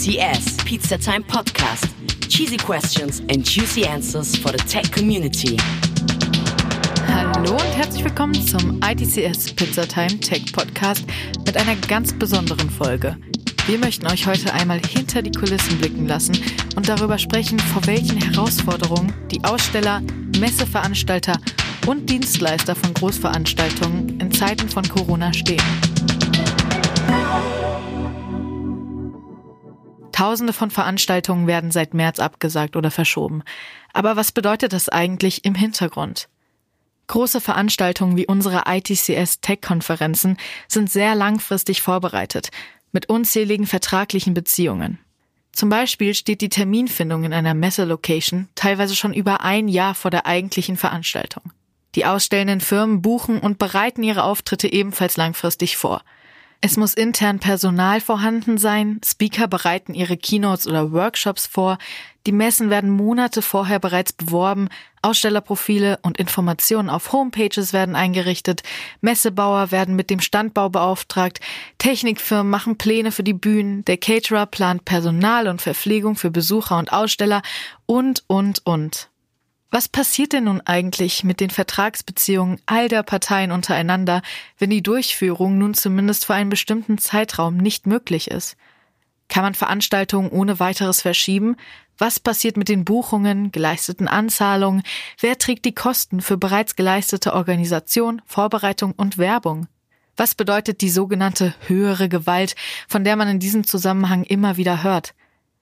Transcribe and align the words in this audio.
ITCS 0.00 0.56
Pizza 0.64 0.96
Time 0.96 1.22
Podcast. 1.22 1.86
Cheesy 2.30 2.56
questions 2.56 3.20
and 3.28 3.44
juicy 3.44 3.84
answers 3.84 4.34
for 4.34 4.50
the 4.50 4.56
tech 4.56 4.90
community. 4.90 5.58
Hallo 7.06 7.52
und 7.52 7.76
herzlich 7.76 8.02
willkommen 8.02 8.34
zum 8.46 8.80
ITCS 8.82 9.52
Pizza 9.52 9.86
Time 9.86 10.18
Tech 10.20 10.50
Podcast 10.54 11.04
mit 11.44 11.54
einer 11.54 11.76
ganz 11.86 12.14
besonderen 12.14 12.70
Folge. 12.70 13.14
Wir 13.66 13.76
möchten 13.76 14.06
euch 14.06 14.26
heute 14.26 14.54
einmal 14.54 14.80
hinter 14.88 15.20
die 15.20 15.32
Kulissen 15.32 15.76
blicken 15.76 16.08
lassen 16.08 16.38
und 16.76 16.88
darüber 16.88 17.18
sprechen, 17.18 17.58
vor 17.58 17.86
welchen 17.86 18.16
Herausforderungen 18.22 19.12
die 19.30 19.44
Aussteller, 19.44 20.00
Messeveranstalter 20.38 21.38
und 21.86 22.08
Dienstleister 22.08 22.74
von 22.74 22.94
Großveranstaltungen 22.94 24.18
in 24.18 24.32
Zeiten 24.32 24.66
von 24.66 24.88
Corona 24.88 25.30
stehen. 25.34 25.89
Tausende 30.20 30.52
von 30.52 30.70
Veranstaltungen 30.70 31.46
werden 31.46 31.70
seit 31.70 31.94
März 31.94 32.18
abgesagt 32.18 32.76
oder 32.76 32.90
verschoben. 32.90 33.42
Aber 33.94 34.16
was 34.16 34.32
bedeutet 34.32 34.74
das 34.74 34.90
eigentlich 34.90 35.46
im 35.46 35.54
Hintergrund? 35.54 36.28
Große 37.06 37.40
Veranstaltungen 37.40 38.18
wie 38.18 38.26
unsere 38.26 38.64
ITCS 38.66 39.40
Tech-Konferenzen 39.40 40.36
sind 40.68 40.90
sehr 40.90 41.14
langfristig 41.14 41.80
vorbereitet, 41.80 42.50
mit 42.92 43.08
unzähligen 43.08 43.66
vertraglichen 43.66 44.34
Beziehungen. 44.34 44.98
Zum 45.52 45.70
Beispiel 45.70 46.12
steht 46.12 46.42
die 46.42 46.50
Terminfindung 46.50 47.24
in 47.24 47.32
einer 47.32 47.54
Messelocation 47.54 48.50
teilweise 48.54 48.96
schon 48.96 49.14
über 49.14 49.40
ein 49.40 49.68
Jahr 49.68 49.94
vor 49.94 50.10
der 50.10 50.26
eigentlichen 50.26 50.76
Veranstaltung. 50.76 51.44
Die 51.94 52.04
ausstellenden 52.04 52.60
Firmen 52.60 53.00
buchen 53.00 53.38
und 53.38 53.58
bereiten 53.58 54.02
ihre 54.02 54.24
Auftritte 54.24 54.70
ebenfalls 54.70 55.16
langfristig 55.16 55.78
vor– 55.78 56.02
es 56.62 56.76
muss 56.76 56.92
intern 56.94 57.38
Personal 57.38 58.00
vorhanden 58.00 58.58
sein, 58.58 59.00
Speaker 59.04 59.48
bereiten 59.48 59.94
ihre 59.94 60.18
Keynotes 60.18 60.66
oder 60.66 60.92
Workshops 60.92 61.46
vor, 61.46 61.78
die 62.26 62.32
Messen 62.32 62.68
werden 62.68 62.90
Monate 62.90 63.40
vorher 63.40 63.78
bereits 63.78 64.12
beworben, 64.12 64.68
Ausstellerprofile 65.00 65.98
und 66.02 66.18
Informationen 66.18 66.90
auf 66.90 67.12
Homepages 67.12 67.72
werden 67.72 67.96
eingerichtet, 67.96 68.62
Messebauer 69.00 69.70
werden 69.70 69.96
mit 69.96 70.10
dem 70.10 70.20
Standbau 70.20 70.68
beauftragt, 70.68 71.40
Technikfirmen 71.78 72.50
machen 72.50 72.76
Pläne 72.76 73.10
für 73.10 73.22
die 73.22 73.32
Bühnen, 73.32 73.82
der 73.86 73.96
Caterer 73.96 74.44
plant 74.44 74.84
Personal 74.84 75.48
und 75.48 75.62
Verpflegung 75.62 76.16
für 76.16 76.30
Besucher 76.30 76.76
und 76.76 76.92
Aussteller 76.92 77.40
und, 77.86 78.22
und, 78.26 78.66
und. 78.66 79.09
Was 79.72 79.88
passiert 79.88 80.32
denn 80.32 80.44
nun 80.44 80.60
eigentlich 80.62 81.22
mit 81.22 81.38
den 81.38 81.50
Vertragsbeziehungen 81.50 82.60
all 82.66 82.88
der 82.88 83.04
Parteien 83.04 83.52
untereinander, 83.52 84.20
wenn 84.58 84.70
die 84.70 84.82
Durchführung 84.82 85.58
nun 85.58 85.74
zumindest 85.74 86.26
für 86.26 86.34
einen 86.34 86.50
bestimmten 86.50 86.98
Zeitraum 86.98 87.56
nicht 87.56 87.86
möglich 87.86 88.30
ist? 88.30 88.56
Kann 89.28 89.44
man 89.44 89.54
Veranstaltungen 89.54 90.30
ohne 90.30 90.58
weiteres 90.58 91.02
verschieben? 91.02 91.56
Was 91.98 92.18
passiert 92.18 92.56
mit 92.56 92.68
den 92.68 92.84
Buchungen, 92.84 93.52
geleisteten 93.52 94.08
Anzahlungen? 94.08 94.82
Wer 95.20 95.38
trägt 95.38 95.64
die 95.64 95.74
Kosten 95.74 96.20
für 96.20 96.36
bereits 96.36 96.74
geleistete 96.74 97.32
Organisation, 97.32 98.22
Vorbereitung 98.26 98.92
und 98.96 99.18
Werbung? 99.18 99.68
Was 100.16 100.34
bedeutet 100.34 100.80
die 100.80 100.90
sogenannte 100.90 101.54
höhere 101.68 102.08
Gewalt, 102.08 102.56
von 102.88 103.04
der 103.04 103.14
man 103.14 103.28
in 103.28 103.38
diesem 103.38 103.64
Zusammenhang 103.64 104.24
immer 104.24 104.56
wieder 104.56 104.82
hört? 104.82 105.14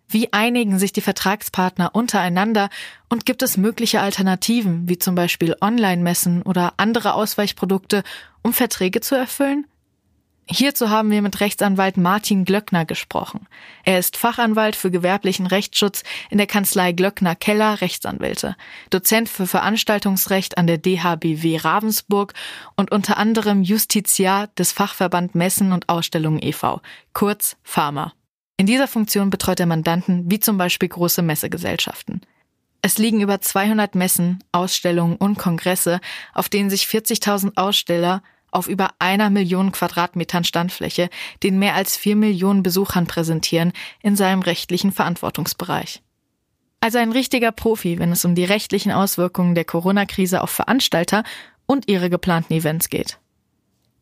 Wie 0.09 0.33
einigen 0.33 0.79
sich 0.79 0.93
die 0.93 1.03
Vertragspartner 1.03 1.95
untereinander 1.95 2.71
und 3.11 3.27
gibt 3.27 3.43
es 3.43 3.59
mögliche 3.59 4.01
Alternativen, 4.01 4.89
wie 4.89 4.99
zum 4.99 5.15
Beispiel 5.15 5.55
Online-Messen 5.61 6.43
oder 6.43 6.73
andere 6.79 7.13
Ausweichprodukte, 7.13 8.03
um 8.43 8.55
Verträge 8.55 9.01
zu 9.01 9.15
erfüllen? 9.15 9.67
Hierzu 10.51 10.89
haben 10.89 11.11
wir 11.11 11.21
mit 11.21 11.41
Rechtsanwalt 11.41 11.99
Martin 11.99 12.47
Glöckner 12.47 12.87
gesprochen. 12.87 13.47
Er 13.85 13.99
ist 13.99 14.17
Fachanwalt 14.17 14.77
für 14.77 14.91
gewerblichen 14.91 15.47
Rechtsschutz 15.47 16.05
in 16.31 16.39
der 16.39 16.47
Kanzlei 16.47 16.93
Glöckner 16.93 17.37
Keller 17.37 17.83
Rechtsanwälte, 17.83 18.57
Dozent 18.89 19.29
für 19.29 19.47
Veranstaltungsrecht 19.47 20.57
an 20.57 20.67
der 20.67 20.79
DHBW 20.79 21.59
Ravensburg 21.59 22.33
und 22.77 22.91
unter 22.93 23.19
anderem 23.19 23.63
Justiziar 23.63 24.47
des 24.59 24.73
Fachverband 24.73 25.35
Messen 25.35 25.73
und 25.73 25.91
Ausstellungen 25.91 26.43
e.V., 26.43 26.81
kurz 27.13 27.59
Pharma. 27.63 28.15
In 28.59 28.67
dieser 28.67 28.89
Funktion 28.89 29.31
betreut 29.31 29.61
er 29.61 29.67
Mandanten 29.67 30.31
wie 30.31 30.41
zum 30.41 30.59
Beispiel 30.59 30.89
große 30.89 31.23
Messegesellschaften. 31.23 32.23
Es 32.83 32.99
liegen 32.99 33.21
über 33.21 33.41
200 33.41 33.95
Messen, 33.95 34.43
Ausstellungen 34.51 35.17
und 35.17 35.39
Kongresse, 35.39 36.01
auf 36.35 36.49
denen 36.49 36.69
sich 36.69 36.85
40.000 36.85 37.57
Aussteller 37.57 38.23
auf 38.51 38.69
über 38.69 38.91
einer 38.99 39.31
Million 39.31 39.73
Quadratmetern 39.73 40.43
Standfläche 40.43 41.09
den 41.43 41.59
mehr 41.59 41.75
als 41.75 41.97
vier 41.97 42.17
Millionen 42.17 42.65
Besuchern 42.65 43.07
präsentieren 43.07 43.73
in 44.03 44.17
seinem 44.17 44.43
rechtlichen 44.43 44.91
Verantwortungsbereich. 44.91 46.03
Also 46.81 46.99
ein 46.99 47.13
richtiger 47.13 47.53
Profi, 47.53 47.99
wenn 47.99 48.13
es 48.13 48.25
um 48.25 48.35
die 48.35 48.45
rechtlichen 48.45 48.91
Auswirkungen 48.91 49.55
der 49.55 49.65
Corona-Krise 49.65 50.43
auf 50.43 50.51
Veranstalter 50.51 51.23
und 51.67 51.89
ihre 51.89 52.11
geplanten 52.11 52.55
Events 52.55 52.89
geht. 52.89 53.19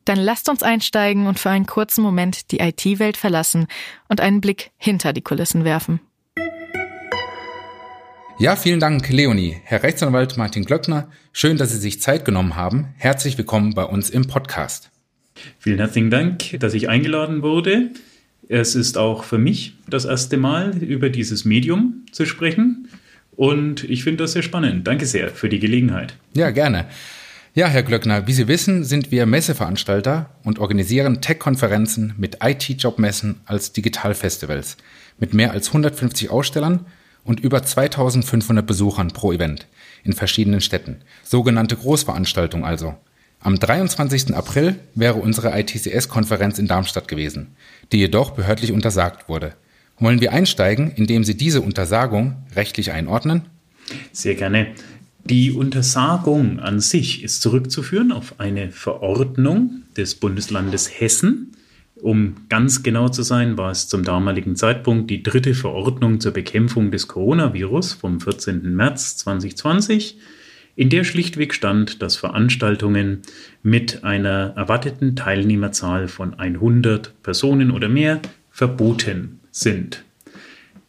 Dann 0.06 0.19
lasst 0.21 0.49
uns 0.49 0.62
einsteigen 0.62 1.27
und 1.27 1.39
für 1.39 1.50
einen 1.50 1.67
kurzen 1.67 2.00
Moment 2.00 2.53
die 2.53 2.61
IT-Welt 2.61 3.17
verlassen 3.17 3.67
und 4.09 4.21
einen 4.21 4.41
Blick 4.41 4.71
hinter 4.77 5.12
die 5.12 5.21
Kulissen 5.21 5.65
werfen. 5.65 6.00
Ja, 8.39 8.55
vielen 8.55 8.78
Dank, 8.78 9.09
Leonie. 9.09 9.56
Herr 9.65 9.83
Rechtsanwalt 9.83 10.37
Martin 10.37 10.65
Glöckner, 10.65 11.09
schön, 11.33 11.56
dass 11.56 11.72
Sie 11.72 11.78
sich 11.78 12.00
Zeit 12.00 12.25
genommen 12.25 12.55
haben. 12.55 12.95
Herzlich 12.99 13.37
willkommen 13.37 13.75
bei 13.75 13.83
uns 13.83 14.09
im 14.09 14.28
Podcast. 14.28 14.91
Vielen 15.59 15.78
herzlichen 15.78 16.11
Dank, 16.11 16.61
dass 16.61 16.75
ich 16.75 16.89
eingeladen 16.89 17.43
wurde. 17.43 17.91
Es 18.49 18.77
ist 18.77 18.99
auch 18.99 19.25
für 19.25 19.39
mich 19.39 19.75
das 19.89 20.05
erste 20.05 20.37
Mal, 20.37 20.77
über 20.84 21.11
dieses 21.11 21.45
Medium 21.45 22.05
zu 22.12 22.27
sprechen. 22.27 22.89
Und 23.34 23.83
ich 23.83 24.05
finde 24.05 24.22
das 24.22 24.33
sehr 24.33 24.43
spannend. 24.43 24.87
Danke 24.87 25.05
sehr 25.05 25.31
für 25.31 25.49
die 25.49 25.59
Gelegenheit. 25.59 26.15
Ja, 26.34 26.50
gerne. 26.50 26.87
Ja, 27.56 27.69
Herr 27.69 27.84
Glöckner, 27.84 28.27
wie 28.27 28.34
Sie 28.34 28.49
wissen, 28.49 28.84
sind 28.84 29.11
wir 29.11 29.25
Messeveranstalter 29.25 30.28
und 30.44 30.59
organisieren 30.59 31.22
Tech-Konferenzen 31.22 32.12
mit 32.19 32.44
IT-Job-Messen 32.44 33.41
als 33.47 33.72
Digitalfestivals 33.72 34.77
mit 35.19 35.33
mehr 35.33 35.53
als 35.53 35.69
150 35.69 36.28
Ausstellern 36.28 36.84
und 37.25 37.41
über 37.41 37.62
2500 37.62 38.66
Besuchern 38.66 39.09
pro 39.09 39.33
Event 39.33 39.69
in 40.05 40.12
verschiedenen 40.12 40.61
Städten. 40.61 40.99
Sogenannte 41.25 41.77
Großveranstaltung 41.77 42.66
also. 42.66 42.95
Am 43.41 43.59
23. 43.59 44.34
April 44.34 44.78
wäre 44.95 45.15
unsere 45.15 45.59
ITCS-Konferenz 45.59 46.59
in 46.59 46.66
Darmstadt 46.66 47.09
gewesen, 47.09 47.56
die 47.91 48.00
jedoch 48.00 48.33
behördlich 48.33 48.71
untersagt 48.71 49.31
wurde. 49.31 49.55
Wollen 49.99 50.21
wir 50.21 50.34
einsteigen, 50.34 50.91
indem 50.91 51.25
Sie 51.25 51.39
diese 51.39 51.62
Untersagung 51.62 52.37
rechtlich 52.55 52.93
einordnen? 52.93 53.47
Sehr 54.12 54.34
gerne. 54.34 54.75
Die 55.29 55.51
Untersagung 55.51 56.61
an 56.61 56.79
sich 56.79 57.25
ist 57.25 57.43
zurückzuführen 57.43 58.13
auf 58.13 58.39
eine 58.39 58.71
Verordnung 58.71 59.83
des 59.97 60.15
Bundeslandes 60.15 61.01
Hessen. 61.01 61.51
Um 61.97 62.37
ganz 62.49 62.85
genau 62.85 63.09
zu 63.09 63.25
sein, 63.25 63.59
war 63.59 63.73
es 63.73 63.89
zum 63.89 64.05
damaligen 64.05 64.55
Zeitpunkt 64.55 65.11
die 65.11 65.25
dritte 65.25 65.55
Verordnung 65.55 66.21
zur 66.21 66.31
Bekämpfung 66.31 66.93
des 66.93 67.09
Coronavirus 67.09 67.95
vom 67.95 68.21
14. 68.21 68.73
März 68.77 69.17
2020, 69.17 70.17
in 70.77 70.91
der 70.91 71.03
schlichtweg 71.03 71.55
stand, 71.55 72.03
dass 72.03 72.15
Veranstaltungen 72.15 73.23
mit 73.65 74.05
einer 74.05 74.53
erwarteten 74.55 75.17
Teilnehmerzahl 75.17 76.07
von 76.07 76.35
100 76.35 77.21
Personen 77.25 77.73
oder 77.73 77.89
mehr 77.89 78.21
verboten 78.53 79.41
sind. 79.51 80.05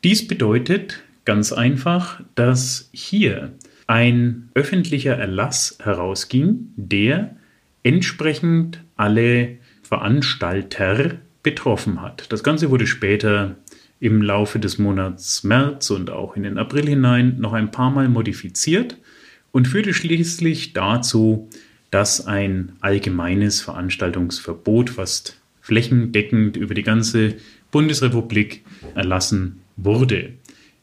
Dies 0.04 0.28
bedeutet 0.28 1.02
ganz 1.26 1.52
einfach, 1.52 2.22
dass 2.36 2.90
hier 2.94 3.54
ein 3.88 4.50
öffentlicher 4.54 5.16
Erlass 5.16 5.78
herausging, 5.82 6.74
der 6.76 7.36
entsprechend 7.84 8.84
alle 8.98 9.58
Veranstalter 9.82 11.16
betroffen 11.42 12.02
hat. 12.02 12.26
Das 12.30 12.44
Ganze 12.44 12.70
wurde 12.70 12.86
später 12.86 13.56
im 14.00 14.22
Laufe 14.22 14.60
des 14.60 14.78
Monats 14.78 15.44
März 15.44 15.90
und 15.90 16.10
auch 16.10 16.36
in 16.36 16.44
den 16.44 16.58
April 16.58 16.88
hinein 16.88 17.40
noch 17.40 17.54
ein 17.54 17.72
paar 17.72 17.90
Mal 17.90 18.10
modifiziert 18.10 18.98
und 19.52 19.68
führte 19.68 19.94
schließlich 19.94 20.74
dazu, 20.74 21.50
dass 21.90 22.28
ein 22.28 22.74
allgemeines 22.82 23.62
Veranstaltungsverbot 23.62 24.90
fast 24.90 25.40
flächendeckend 25.62 26.58
über 26.58 26.74
die 26.74 26.84
ganze 26.84 27.36
Bundesrepublik 27.72 28.64
erlassen 28.94 29.62
wurde. 29.78 30.34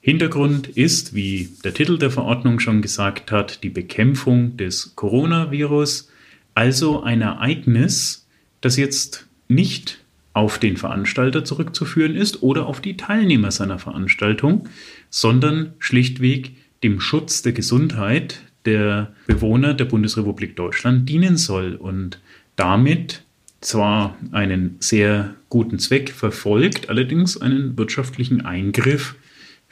Hintergrund 0.04 0.68
ist, 0.68 1.14
wie 1.14 1.48
der 1.64 1.72
Titel 1.72 1.96
der 1.96 2.10
Verordnung 2.10 2.60
schon 2.60 2.82
gesagt 2.82 3.32
hat, 3.32 3.62
die 3.62 3.70
Bekämpfung 3.70 4.54
des 4.58 4.94
Coronavirus, 4.96 6.10
also 6.54 7.02
ein 7.02 7.22
Ereignis, 7.22 8.26
das 8.60 8.76
jetzt 8.76 9.26
nicht 9.48 10.04
auf 10.34 10.58
den 10.58 10.76
Veranstalter 10.76 11.42
zurückzuführen 11.42 12.16
ist 12.16 12.42
oder 12.42 12.66
auf 12.66 12.82
die 12.82 12.98
Teilnehmer 12.98 13.50
seiner 13.50 13.78
Veranstaltung, 13.78 14.68
sondern 15.08 15.72
schlichtweg 15.78 16.50
dem 16.82 17.00
Schutz 17.00 17.40
der 17.40 17.54
Gesundheit 17.54 18.42
der 18.66 19.14
Bewohner 19.26 19.72
der 19.72 19.86
Bundesrepublik 19.86 20.54
Deutschland 20.54 21.08
dienen 21.08 21.38
soll 21.38 21.76
und 21.76 22.20
damit 22.56 23.22
zwar 23.62 24.18
einen 24.32 24.76
sehr 24.80 25.34
guten 25.48 25.78
Zweck 25.78 26.10
verfolgt, 26.10 26.90
allerdings 26.90 27.40
einen 27.40 27.78
wirtschaftlichen 27.78 28.44
Eingriff 28.44 29.14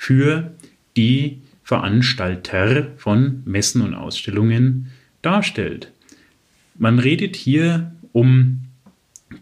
für 0.02 0.50
die 0.96 1.42
Veranstalter 1.62 2.90
von 2.96 3.42
Messen 3.44 3.82
und 3.82 3.94
Ausstellungen 3.94 4.90
darstellt. 5.22 5.92
Man 6.76 6.98
redet 6.98 7.36
hier 7.36 7.92
um 8.10 8.64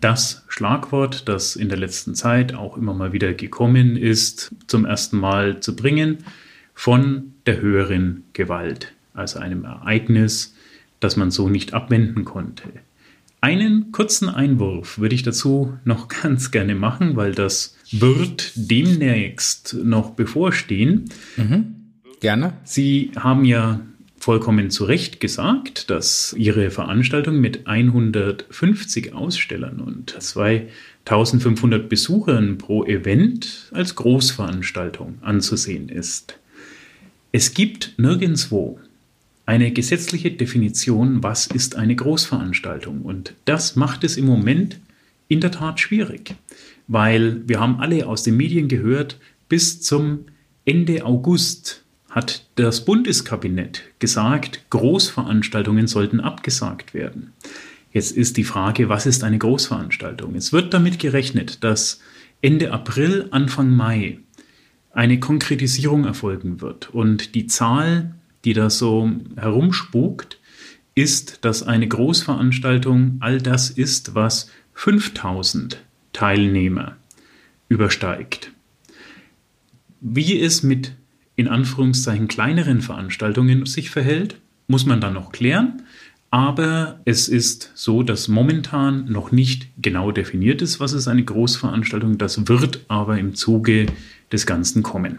das 0.02 0.44
Schlagwort, 0.48 1.30
das 1.30 1.56
in 1.56 1.70
der 1.70 1.78
letzten 1.78 2.14
Zeit 2.14 2.52
auch 2.52 2.76
immer 2.76 2.92
mal 2.92 3.14
wieder 3.14 3.32
gekommen 3.32 3.96
ist, 3.96 4.54
zum 4.66 4.84
ersten 4.84 5.16
Mal 5.16 5.60
zu 5.60 5.74
bringen, 5.74 6.18
von 6.74 7.32
der 7.46 7.62
höheren 7.62 8.24
Gewalt, 8.34 8.92
also 9.14 9.38
einem 9.38 9.64
Ereignis, 9.64 10.54
das 11.00 11.16
man 11.16 11.30
so 11.30 11.48
nicht 11.48 11.72
abwenden 11.72 12.26
konnte. 12.26 12.64
Einen 13.40 13.90
kurzen 13.90 14.28
Einwurf 14.28 14.98
würde 14.98 15.14
ich 15.14 15.22
dazu 15.22 15.78
noch 15.84 16.08
ganz 16.22 16.50
gerne 16.50 16.74
machen, 16.74 17.16
weil 17.16 17.32
das 17.32 17.76
wird 17.90 18.52
demnächst 18.54 19.74
noch 19.82 20.10
bevorstehen. 20.10 21.06
Mhm. 21.36 21.76
Gerne. 22.20 22.52
Sie 22.64 23.12
haben 23.16 23.44
ja 23.44 23.80
vollkommen 24.18 24.70
zu 24.70 24.84
Recht 24.84 25.18
gesagt, 25.20 25.88
dass 25.88 26.34
ihre 26.36 26.70
Veranstaltung 26.70 27.40
mit 27.40 27.66
150 27.66 29.14
Ausstellern 29.14 29.80
und 29.80 30.10
2500 30.10 31.88
Besuchern 31.88 32.58
pro 32.58 32.84
Event 32.84 33.70
als 33.72 33.94
Großveranstaltung 33.96 35.18
anzusehen 35.22 35.88
ist. 35.88 36.38
Es 37.32 37.54
gibt 37.54 37.94
nirgendwo 37.96 38.78
eine 39.50 39.72
gesetzliche 39.72 40.30
Definition, 40.30 41.24
was 41.24 41.48
ist 41.48 41.74
eine 41.74 41.96
Großveranstaltung. 41.96 43.02
Und 43.02 43.34
das 43.46 43.74
macht 43.74 44.04
es 44.04 44.16
im 44.16 44.24
Moment 44.24 44.78
in 45.26 45.40
der 45.40 45.50
Tat 45.50 45.80
schwierig, 45.80 46.36
weil 46.86 47.42
wir 47.48 47.58
haben 47.58 47.80
alle 47.80 48.06
aus 48.06 48.22
den 48.22 48.36
Medien 48.36 48.68
gehört, 48.68 49.18
bis 49.48 49.80
zum 49.82 50.26
Ende 50.64 51.04
August 51.04 51.82
hat 52.10 52.46
das 52.54 52.84
Bundeskabinett 52.84 53.82
gesagt, 53.98 54.70
Großveranstaltungen 54.70 55.88
sollten 55.88 56.20
abgesagt 56.20 56.94
werden. 56.94 57.32
Jetzt 57.92 58.16
ist 58.16 58.36
die 58.36 58.44
Frage, 58.44 58.88
was 58.88 59.04
ist 59.04 59.24
eine 59.24 59.38
Großveranstaltung? 59.38 60.36
Es 60.36 60.52
wird 60.52 60.72
damit 60.72 61.00
gerechnet, 61.00 61.64
dass 61.64 62.00
Ende 62.40 62.70
April, 62.70 63.26
Anfang 63.32 63.70
Mai 63.70 64.20
eine 64.92 65.18
Konkretisierung 65.18 66.04
erfolgen 66.04 66.60
wird. 66.60 66.94
Und 66.94 67.34
die 67.34 67.48
Zahl, 67.48 68.14
die 68.44 68.52
da 68.52 68.70
so 68.70 69.10
herumspukt, 69.36 70.38
ist, 70.94 71.44
dass 71.44 71.62
eine 71.62 71.88
Großveranstaltung 71.88 73.16
all 73.20 73.40
das 73.40 73.70
ist, 73.70 74.14
was 74.14 74.50
5000 74.74 75.82
Teilnehmer 76.12 76.96
übersteigt. 77.68 78.52
Wie 80.00 80.40
es 80.40 80.62
mit 80.62 80.92
in 81.36 81.48
Anführungszeichen 81.48 82.28
kleineren 82.28 82.82
Veranstaltungen 82.82 83.64
sich 83.66 83.90
verhält, 83.90 84.36
muss 84.66 84.84
man 84.86 85.00
dann 85.00 85.14
noch 85.14 85.32
klären. 85.32 85.82
Aber 86.30 87.00
es 87.04 87.28
ist 87.28 87.72
so, 87.74 88.02
dass 88.02 88.28
momentan 88.28 89.06
noch 89.10 89.32
nicht 89.32 89.68
genau 89.80 90.12
definiert 90.12 90.62
ist, 90.62 90.78
was 90.78 90.92
ist 90.92 91.08
eine 91.08 91.24
Großveranstaltung. 91.24 92.18
Das 92.18 92.46
wird 92.46 92.84
aber 92.88 93.18
im 93.18 93.34
Zuge 93.34 93.86
des 94.30 94.46
Ganzen 94.46 94.82
kommen. 94.82 95.18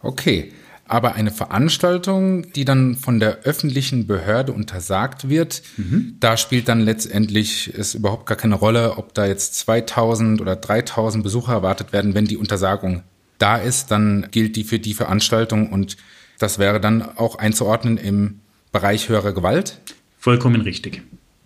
Okay, 0.00 0.52
aber 0.86 1.14
eine 1.14 1.30
Veranstaltung, 1.30 2.52
die 2.52 2.64
dann 2.64 2.94
von 2.94 3.20
der 3.20 3.40
öffentlichen 3.42 4.06
Behörde 4.06 4.52
untersagt 4.52 5.28
wird, 5.28 5.62
mhm. 5.76 6.16
da 6.20 6.36
spielt 6.36 6.68
dann 6.68 6.80
letztendlich 6.80 7.72
es 7.76 7.94
überhaupt 7.94 8.26
gar 8.26 8.36
keine 8.36 8.54
Rolle, 8.54 8.98
ob 8.98 9.14
da 9.14 9.26
jetzt 9.26 9.54
2000 9.56 10.40
oder 10.40 10.56
3000 10.56 11.24
Besucher 11.24 11.52
erwartet 11.52 11.92
werden, 11.92 12.14
wenn 12.14 12.26
die 12.26 12.36
Untersagung 12.36 13.02
da 13.38 13.56
ist, 13.56 13.90
dann 13.90 14.28
gilt 14.30 14.56
die 14.56 14.64
für 14.64 14.78
die 14.78 14.94
Veranstaltung 14.94 15.72
und 15.72 15.96
das 16.38 16.58
wäre 16.58 16.80
dann 16.80 17.02
auch 17.02 17.36
einzuordnen 17.36 17.96
im 17.96 18.40
Bereich 18.72 19.08
höhere 19.08 19.32
Gewalt? 19.32 19.80
Vollkommen 20.18 20.60
richtig. 20.60 21.02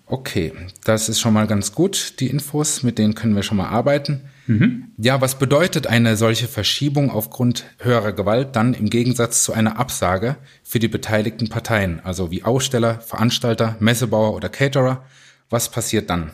Okay, 0.07 0.53
das 0.85 1.09
ist 1.09 1.21
schon 1.21 1.35
mal 1.35 1.47
ganz 1.47 1.73
gut, 1.73 2.15
die 2.21 2.29
Infos, 2.29 2.83
mit 2.83 2.99
denen 2.99 3.15
können 3.15 3.37
wir 3.37 3.43
schon 3.43 3.59
mal 3.59 3.69
arbeiten. 3.69 4.23
Mhm. 4.49 4.85
Ja, 4.97 5.21
was 5.21 5.39
bedeutet 5.39 5.87
eine 5.87 6.17
solche 6.17 6.49
Verschiebung 6.49 7.11
aufgrund 7.11 7.67
höherer 7.79 8.13
Gewalt 8.13 8.57
dann 8.57 8.73
im 8.73 8.89
Gegensatz 8.89 9.45
zu 9.45 9.53
einer 9.53 9.79
Absage 9.79 10.37
für 10.65 10.79
die 10.79 10.89
beteiligten 10.89 11.49
Parteien, 11.49 12.01
also 12.03 12.31
wie 12.31 12.45
Aussteller, 12.45 13.01
Veranstalter, 13.01 13.77
Messebauer 13.79 14.35
oder 14.35 14.49
Caterer? 14.49 15.05
Was 15.51 15.71
passiert 15.71 16.09
dann? 16.09 16.31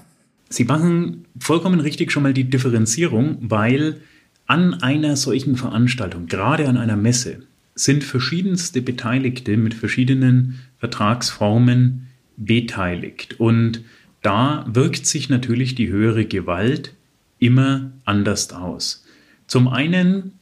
Sie 0.49 0.65
machen 0.65 1.25
vollkommen 1.41 1.81
richtig 1.81 2.13
schon 2.13 2.23
mal 2.23 2.35
die 2.35 2.45
Differenzierung, 2.45 3.39
weil 3.41 4.01
an 4.47 4.75
einer 4.75 5.17
solchen 5.17 5.57
Veranstaltung, 5.57 6.27
gerade 6.27 6.69
an 6.69 6.77
einer 6.77 6.97
Messe, 6.97 7.43
sind 7.75 8.05
verschiedenste 8.05 8.81
Beteiligte 8.81 9.57
mit 9.57 9.75
verschiedenen 9.75 10.61
Vertragsformen 10.79 12.07
beteiligt. 12.37 13.41
Und 13.41 13.83
da 14.23 14.65
wirkt 14.69 15.07
sich 15.07 15.29
natürlich 15.29 15.75
die 15.75 15.89
höhere 15.89 16.25
Gewalt 16.25 16.95
immer 17.45 17.91
anders 18.05 18.53
aus. 18.53 19.05
Zum 19.47 19.69
einen 19.69 20.33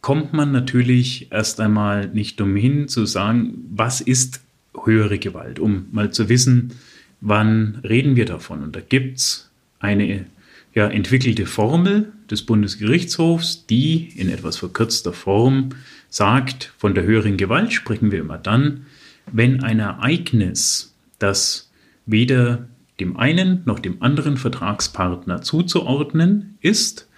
kommt 0.00 0.32
man 0.32 0.52
natürlich 0.52 1.32
erst 1.32 1.60
einmal 1.60 2.08
nicht 2.08 2.40
umhin 2.40 2.88
zu 2.88 3.06
sagen, 3.06 3.64
was 3.70 4.00
ist 4.00 4.40
höhere 4.84 5.18
Gewalt, 5.18 5.58
um 5.58 5.86
mal 5.90 6.12
zu 6.12 6.28
wissen, 6.28 6.74
wann 7.20 7.80
reden 7.82 8.14
wir 8.14 8.24
davon. 8.24 8.62
Und 8.62 8.76
da 8.76 8.80
gibt 8.80 9.18
es 9.18 9.50
eine 9.80 10.26
ja, 10.74 10.86
entwickelte 10.88 11.46
Formel 11.46 12.12
des 12.30 12.42
Bundesgerichtshofs, 12.42 13.66
die 13.66 14.12
in 14.14 14.28
etwas 14.28 14.58
verkürzter 14.58 15.12
Form 15.12 15.70
sagt, 16.08 16.72
von 16.78 16.94
der 16.94 17.04
höheren 17.04 17.36
Gewalt 17.36 17.72
sprechen 17.72 18.12
wir 18.12 18.20
immer 18.20 18.38
dann, 18.38 18.86
wenn 19.32 19.64
ein 19.64 19.80
Ereignis, 19.80 20.94
das 21.18 21.70
weder 22.04 22.68
dem 23.00 23.16
einen 23.16 23.62
noch 23.64 23.78
dem 23.78 24.02
anderen 24.02 24.36
Vertragspartner 24.36 25.42
zuzuordnen 25.42 26.58
ist, 26.60 27.08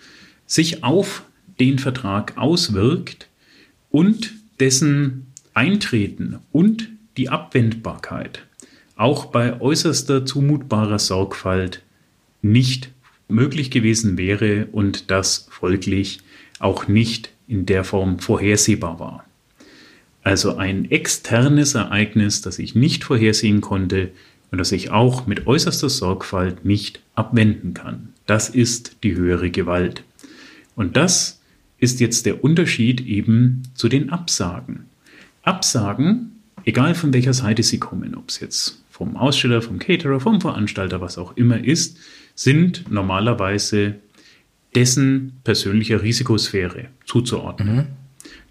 sich 0.46 0.82
auf 0.82 1.24
den 1.60 1.78
Vertrag 1.78 2.36
auswirkt 2.36 3.28
und 3.90 4.32
dessen 4.60 5.26
Eintreten 5.54 6.38
und 6.52 6.88
die 7.16 7.28
Abwendbarkeit 7.28 8.44
auch 8.96 9.26
bei 9.26 9.60
äußerster 9.60 10.26
zumutbarer 10.26 10.98
Sorgfalt 10.98 11.82
nicht 12.42 12.90
möglich 13.28 13.70
gewesen 13.70 14.18
wäre 14.18 14.66
und 14.72 15.10
das 15.10 15.46
folglich 15.50 16.20
auch 16.58 16.88
nicht 16.88 17.30
in 17.46 17.64
der 17.66 17.84
Form 17.84 18.18
vorhersehbar 18.18 18.98
war. 18.98 19.24
Also 20.22 20.56
ein 20.56 20.90
externes 20.90 21.74
Ereignis, 21.74 22.42
das 22.42 22.58
ich 22.58 22.74
nicht 22.74 23.04
vorhersehen 23.04 23.60
konnte 23.60 24.10
und 24.50 24.58
das 24.58 24.72
ich 24.72 24.90
auch 24.90 25.26
mit 25.26 25.46
äußerster 25.46 25.88
Sorgfalt 25.88 26.64
nicht 26.64 27.00
abwenden 27.14 27.74
kann. 27.74 28.12
Das 28.26 28.48
ist 28.48 28.96
die 29.02 29.14
höhere 29.14 29.50
Gewalt. 29.50 30.02
Und 30.74 30.96
das 30.96 31.40
ist 31.78 32.00
jetzt 32.00 32.26
der 32.26 32.42
Unterschied 32.42 33.00
eben 33.00 33.62
zu 33.74 33.88
den 33.88 34.10
Absagen. 34.10 34.86
Absagen, 35.42 36.40
egal 36.64 36.94
von 36.94 37.12
welcher 37.12 37.34
Seite 37.34 37.62
sie 37.62 37.78
kommen, 37.78 38.14
ob 38.14 38.28
es 38.28 38.40
jetzt 38.40 38.82
vom 38.90 39.16
Aussteller, 39.16 39.62
vom 39.62 39.78
Caterer, 39.78 40.20
vom 40.20 40.40
Veranstalter, 40.40 41.00
was 41.00 41.18
auch 41.18 41.36
immer 41.36 41.62
ist, 41.62 41.98
sind 42.34 42.90
normalerweise 42.90 43.96
dessen 44.74 45.40
persönlicher 45.44 46.02
Risikosphäre 46.02 46.86
zuzuordnen. 47.06 47.76
Mhm. 47.76 47.86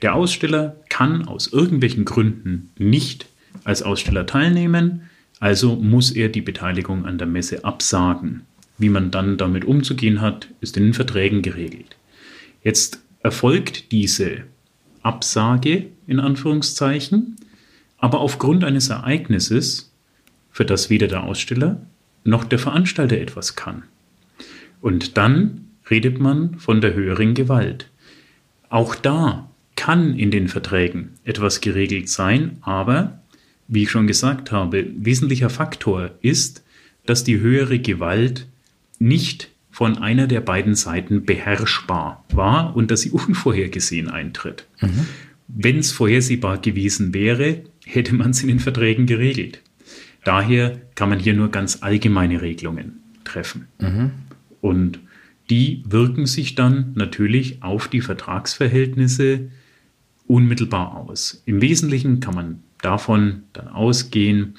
Der 0.01 0.16
Aussteller 0.16 0.75
kann 0.89 1.27
aus 1.27 1.48
irgendwelchen 1.48 2.06
Gründen 2.06 2.70
nicht 2.77 3.27
als 3.63 3.84
Aussteller 3.84 4.25
teilnehmen, 4.25 5.07
also 5.39 5.75
muss 5.75 6.12
er 6.12 6.29
die 6.29 6.41
Beteiligung 6.41 7.06
an 7.06 7.17
der 7.17 7.27
Messe 7.27 7.63
absagen. 7.63 8.44
Wie 8.77 8.89
man 8.89 9.12
dann 9.12 9.38
damit 9.38 9.65
umzugehen 9.65 10.22
hat, 10.22 10.48
ist 10.62 10.77
in 10.77 10.84
den 10.84 10.94
Verträgen 10.94 11.41
geregelt. 11.41 11.98
Jetzt 12.63 13.00
erfolgt 13.22 13.91
diese 13.91 14.44
Absage 15.01 15.88
in 16.06 16.20
Anführungszeichen, 16.20 17.36
aber 17.98 18.20
aufgrund 18.20 18.63
eines 18.63 18.89
Ereignisses, 18.89 19.91
für 20.51 20.65
das 20.65 20.89
weder 20.89 21.08
der 21.08 21.24
Aussteller 21.24 21.82
noch 22.24 22.44
der 22.44 22.60
Veranstalter 22.60 23.17
etwas 23.17 23.56
kann. 23.56 23.84
Und 24.82 25.17
dann 25.17 25.67
redet 25.89 26.20
man 26.20 26.60
von 26.60 26.82
der 26.82 26.94
höheren 26.94 27.34
Gewalt. 27.34 27.89
Auch 28.70 28.96
da 28.96 29.50
kann 29.75 30.15
in 30.15 30.32
den 30.32 30.48
Verträgen 30.48 31.12
etwas 31.24 31.62
geregelt 31.62 32.10
sein, 32.10 32.58
aber, 32.62 33.22
wie 33.67 33.83
ich 33.83 33.91
schon 33.91 34.07
gesagt 34.07 34.51
habe, 34.51 34.88
wesentlicher 34.97 35.50
Faktor 35.50 36.12
ist, 36.21 36.63
dass 37.05 37.24
die 37.24 37.39
höhere 37.39 37.79
Gewalt 37.79 38.47
nicht 39.00 39.50
von 39.69 39.97
einer 39.97 40.27
der 40.27 40.41
beiden 40.41 40.75
Seiten 40.75 41.25
beherrschbar 41.25 42.25
war 42.31 42.75
und 42.75 42.91
dass 42.91 43.01
sie 43.01 43.12
unvorhergesehen 43.12 44.09
eintritt. 44.09 44.67
Mhm. 44.81 45.05
Wenn 45.47 45.79
es 45.79 45.91
vorhersehbar 45.91 46.57
gewesen 46.57 47.13
wäre, 47.13 47.63
hätte 47.86 48.13
man 48.15 48.31
es 48.31 48.41
in 48.41 48.50
den 48.50 48.59
Verträgen 48.59 49.05
geregelt. 49.05 49.62
Daher 50.24 50.81
kann 50.95 51.09
man 51.09 51.19
hier 51.19 51.33
nur 51.33 51.50
ganz 51.50 51.83
allgemeine 51.83 52.41
Regelungen 52.41 53.01
treffen. 53.24 53.67
Mhm. 53.79 54.12
Und 54.59 55.00
die 55.50 55.83
wirken 55.88 56.25
sich 56.25 56.55
dann 56.55 56.91
natürlich 56.95 57.63
auf 57.63 57.88
die 57.88 58.01
Vertragsverhältnisse 58.01 59.50
unmittelbar 60.25 60.97
aus. 60.97 61.41
Im 61.45 61.62
Wesentlichen 61.62 62.19
kann 62.19 62.36
man 62.36 62.63
davon 62.81 63.43
dann 63.53 63.67
ausgehen, 63.67 64.55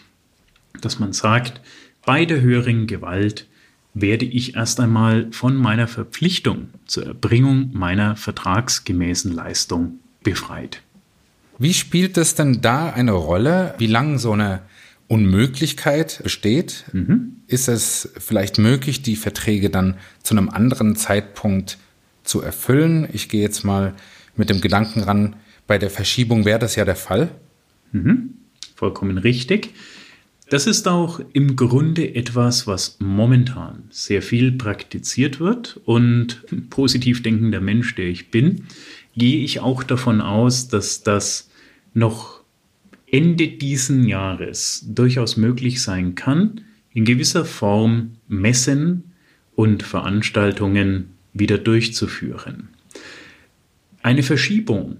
dass 0.81 0.99
man 0.99 1.13
sagt, 1.13 1.61
bei 2.05 2.25
der 2.25 2.41
höheren 2.41 2.87
Gewalt 2.87 3.47
werde 3.95 4.25
ich 4.25 4.55
erst 4.55 4.81
einmal 4.81 5.29
von 5.33 5.57
meiner 5.57 5.89
Verpflichtung 5.89 6.69
zur 6.87 7.07
Erbringung 7.07 7.71
meiner 7.73 8.17
vertragsgemäßen 8.17 9.33
Leistung 9.33 9.99
befreit. 10.23 10.83
Wie 11.59 11.75
spielt 11.75 12.17
es 12.17 12.35
denn 12.35 12.61
da 12.61 12.91
eine 12.91 13.13
Rolle, 13.13 13.75
wie 13.79 13.89
lange 13.89 14.19
so 14.19 14.33
eine 14.33 14.63
Unmöglichkeit 15.09 16.21
besteht? 16.23 16.85
Mhm. 16.93 17.37
Ist 17.47 17.69
es 17.69 18.13
vielleicht 18.19 18.59
möglich, 18.59 19.03
die 19.03 19.17
Verträge 19.17 19.71
dann 19.71 19.97
zu 20.23 20.35
einem 20.35 20.49
anderen 20.51 20.95
Zeitpunkt 20.95 21.79
zu 22.23 22.41
erfüllen? 22.43 23.09
Ich 23.13 23.29
gehe 23.29 23.43
jetzt 23.43 23.65
mal 23.65 23.95
mit 24.37 24.51
dem 24.51 24.61
Gedanken 24.61 25.03
ran, 25.03 25.35
bei 25.67 25.79
der 25.79 25.91
Verschiebung 25.91 26.45
wäre 26.45 26.59
das 26.59 26.77
ja 26.77 26.85
der 26.85 26.97
Fall. 26.97 27.31
Mhm. 27.93 28.35
Vollkommen 28.75 29.19
richtig. 29.19 29.71
Das 30.51 30.67
ist 30.67 30.89
auch 30.89 31.21
im 31.35 31.57
Grunde 31.57 32.15
etwas, 32.15 32.67
was 32.67 32.97
momentan 33.01 33.85
sehr 33.91 34.23
viel 34.23 34.53
praktiziert 34.53 35.41
wird 35.41 35.79
und 35.85 36.43
positiv 36.71 37.23
denkender 37.23 37.61
Mensch, 37.61 37.95
der 37.97 38.07
ich 38.07 38.31
bin, 38.31 38.65
gehe 39.15 39.45
ich 39.45 39.61
auch 39.61 39.83
davon 39.83 40.23
aus, 40.23 40.69
dass 40.69 41.03
das 41.03 41.51
noch 41.93 42.41
Ende 43.07 43.49
diesen 43.49 44.07
Jahres 44.07 44.87
durchaus 44.89 45.37
möglich 45.37 45.83
sein 45.83 46.15
kann, 46.15 46.63
in 46.95 47.05
gewisser 47.05 47.45
Form 47.45 48.13
Messen 48.29 49.13
und 49.55 49.83
Veranstaltungen 49.83 51.11
wieder 51.35 51.59
durchzuführen. 51.59 52.69
Eine 54.03 54.23
Verschiebung 54.23 54.97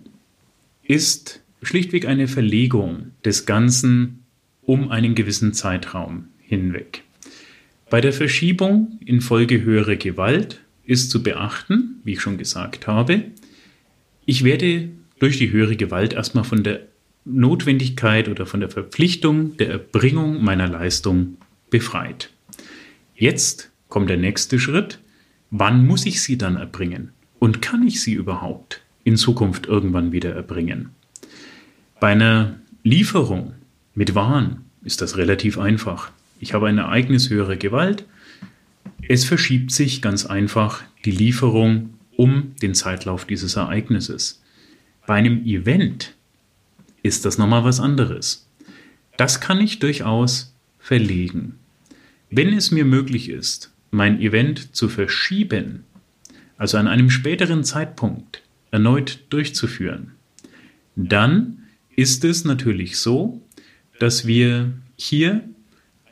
ist 0.83 1.43
schlichtweg 1.63 2.07
eine 2.07 2.29
Verlegung 2.29 3.13
des 3.25 3.47
Ganzen 3.47 4.25
um 4.63 4.91
einen 4.91 5.15
gewissen 5.15 5.55
Zeitraum 5.55 6.29
hinweg. 6.41 7.03
Bei 7.91 8.01
der 8.01 8.13
Verschiebung 8.13 8.99
infolge 9.05 9.63
höherer 9.63 9.97
Gewalt 9.97 10.61
ist 10.85 11.11
zu 11.11 11.23
beachten, 11.23 12.01
wie 12.05 12.13
ich 12.13 12.21
schon 12.21 12.39
gesagt 12.39 12.87
habe, 12.87 13.25
ich 14.27 14.45
werde 14.45 14.91
durch 15.19 15.39
die 15.39 15.51
höhere 15.51 15.77
Gewalt 15.77 16.13
erstmal 16.13 16.45
von 16.45 16.63
der 16.63 16.81
Notwendigkeit 17.25 18.29
oder 18.29 18.47
von 18.47 18.61
der 18.61 18.71
Verpflichtung 18.71 19.57
der 19.57 19.71
Erbringung 19.71 20.43
meiner 20.43 20.69
Leistung 20.69 21.39
befreit. 21.71 22.31
Jetzt 23.15 23.71
kommt 23.89 24.11
der 24.11 24.17
nächste 24.17 24.59
Schritt. 24.59 24.99
Wann 25.51 25.87
muss 25.87 26.07
ich 26.07 26.23
sie 26.23 26.39
dann 26.39 26.57
erbringen? 26.57 27.11
Und 27.39 27.63
kann 27.63 27.87
ich 27.87 28.03
sie 28.03 28.13
überhaupt 28.13 28.83
in 29.05 29.17
Zukunft 29.17 29.67
irgendwann 29.67 30.13
wieder 30.13 30.35
erbringen? 30.35 30.91
Bei 32.01 32.13
einer 32.13 32.55
Lieferung 32.85 33.55
mit 33.95 34.15
Waren 34.15 34.65
ist 34.85 35.01
das 35.01 35.17
relativ 35.17 35.59
einfach. 35.59 36.13
Ich 36.39 36.55
habe 36.55 36.69
ein 36.69 36.79
Ereignis 36.79 37.29
höherer 37.29 37.57
Gewalt. 37.57 38.05
Es 39.09 39.25
verschiebt 39.25 39.73
sich 39.73 40.01
ganz 40.01 40.25
einfach 40.25 40.83
die 41.05 41.11
Lieferung 41.11 41.95
um 42.17 42.55
den 42.63 42.75
Zeitlauf 42.75 43.25
dieses 43.25 43.57
Ereignisses. 43.57 44.41
Bei 45.09 45.15
einem 45.15 45.45
Event 45.45 46.15
ist 47.03 47.25
das 47.25 47.37
nochmal 47.37 47.65
was 47.65 47.81
anderes. 47.81 48.49
Das 49.17 49.41
kann 49.41 49.61
ich 49.61 49.81
durchaus 49.81 50.55
verlegen. 50.79 51.57
Wenn 52.31 52.53
es 52.53 52.71
mir 52.71 52.85
möglich 52.85 53.29
ist, 53.29 53.73
mein 53.91 54.21
Event 54.21 54.77
zu 54.77 54.89
verschieben, 54.89 55.83
also 56.59 56.79
an 56.79 56.87
einem 56.87 57.11
späteren 57.11 57.65
Zeitpunkt 57.65 58.43
erneut 58.71 59.19
durchzuführen, 59.31 60.13
dann 60.95 61.58
ist 61.99 62.25
es 62.25 62.45
natürlich 62.45 62.97
so, 62.99 63.43
dass 63.99 64.25
wir 64.25 64.73
hier 64.95 65.43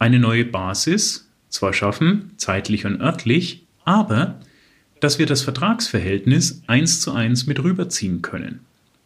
eine 0.01 0.19
neue 0.19 0.45
Basis 0.45 1.29
zwar 1.49 1.73
schaffen, 1.73 2.33
zeitlich 2.39 2.85
und 2.87 3.01
örtlich, 3.01 3.65
aber 3.85 4.41
dass 5.01 5.21
wir 5.21 5.27
das 5.27 5.43
Vertragsverhältnis 5.43 6.63
eins 6.67 7.01
zu 7.01 7.13
eins 7.13 7.47
mit 7.47 7.63
rüberziehen 7.63 8.21
können. 8.21 8.63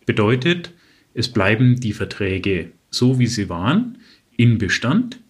Bedeutet, 0.06 0.72
es 1.12 1.28
bleiben 1.28 1.78
die 1.80 1.92
Verträge 1.92 2.72
so, 2.88 3.18
wie 3.18 3.26
sie 3.26 3.50
waren, 3.50 3.98
in 4.38 4.56
Bestand, 4.56 5.20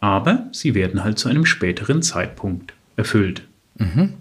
aber 0.00 0.48
sie 0.52 0.74
werden 0.74 1.04
halt 1.04 1.18
zu 1.18 1.28
einem 1.28 1.44
späteren 1.44 2.00
Zeitpunkt 2.00 2.72
erfüllt. 2.96 3.42
Mhm. 3.76 4.14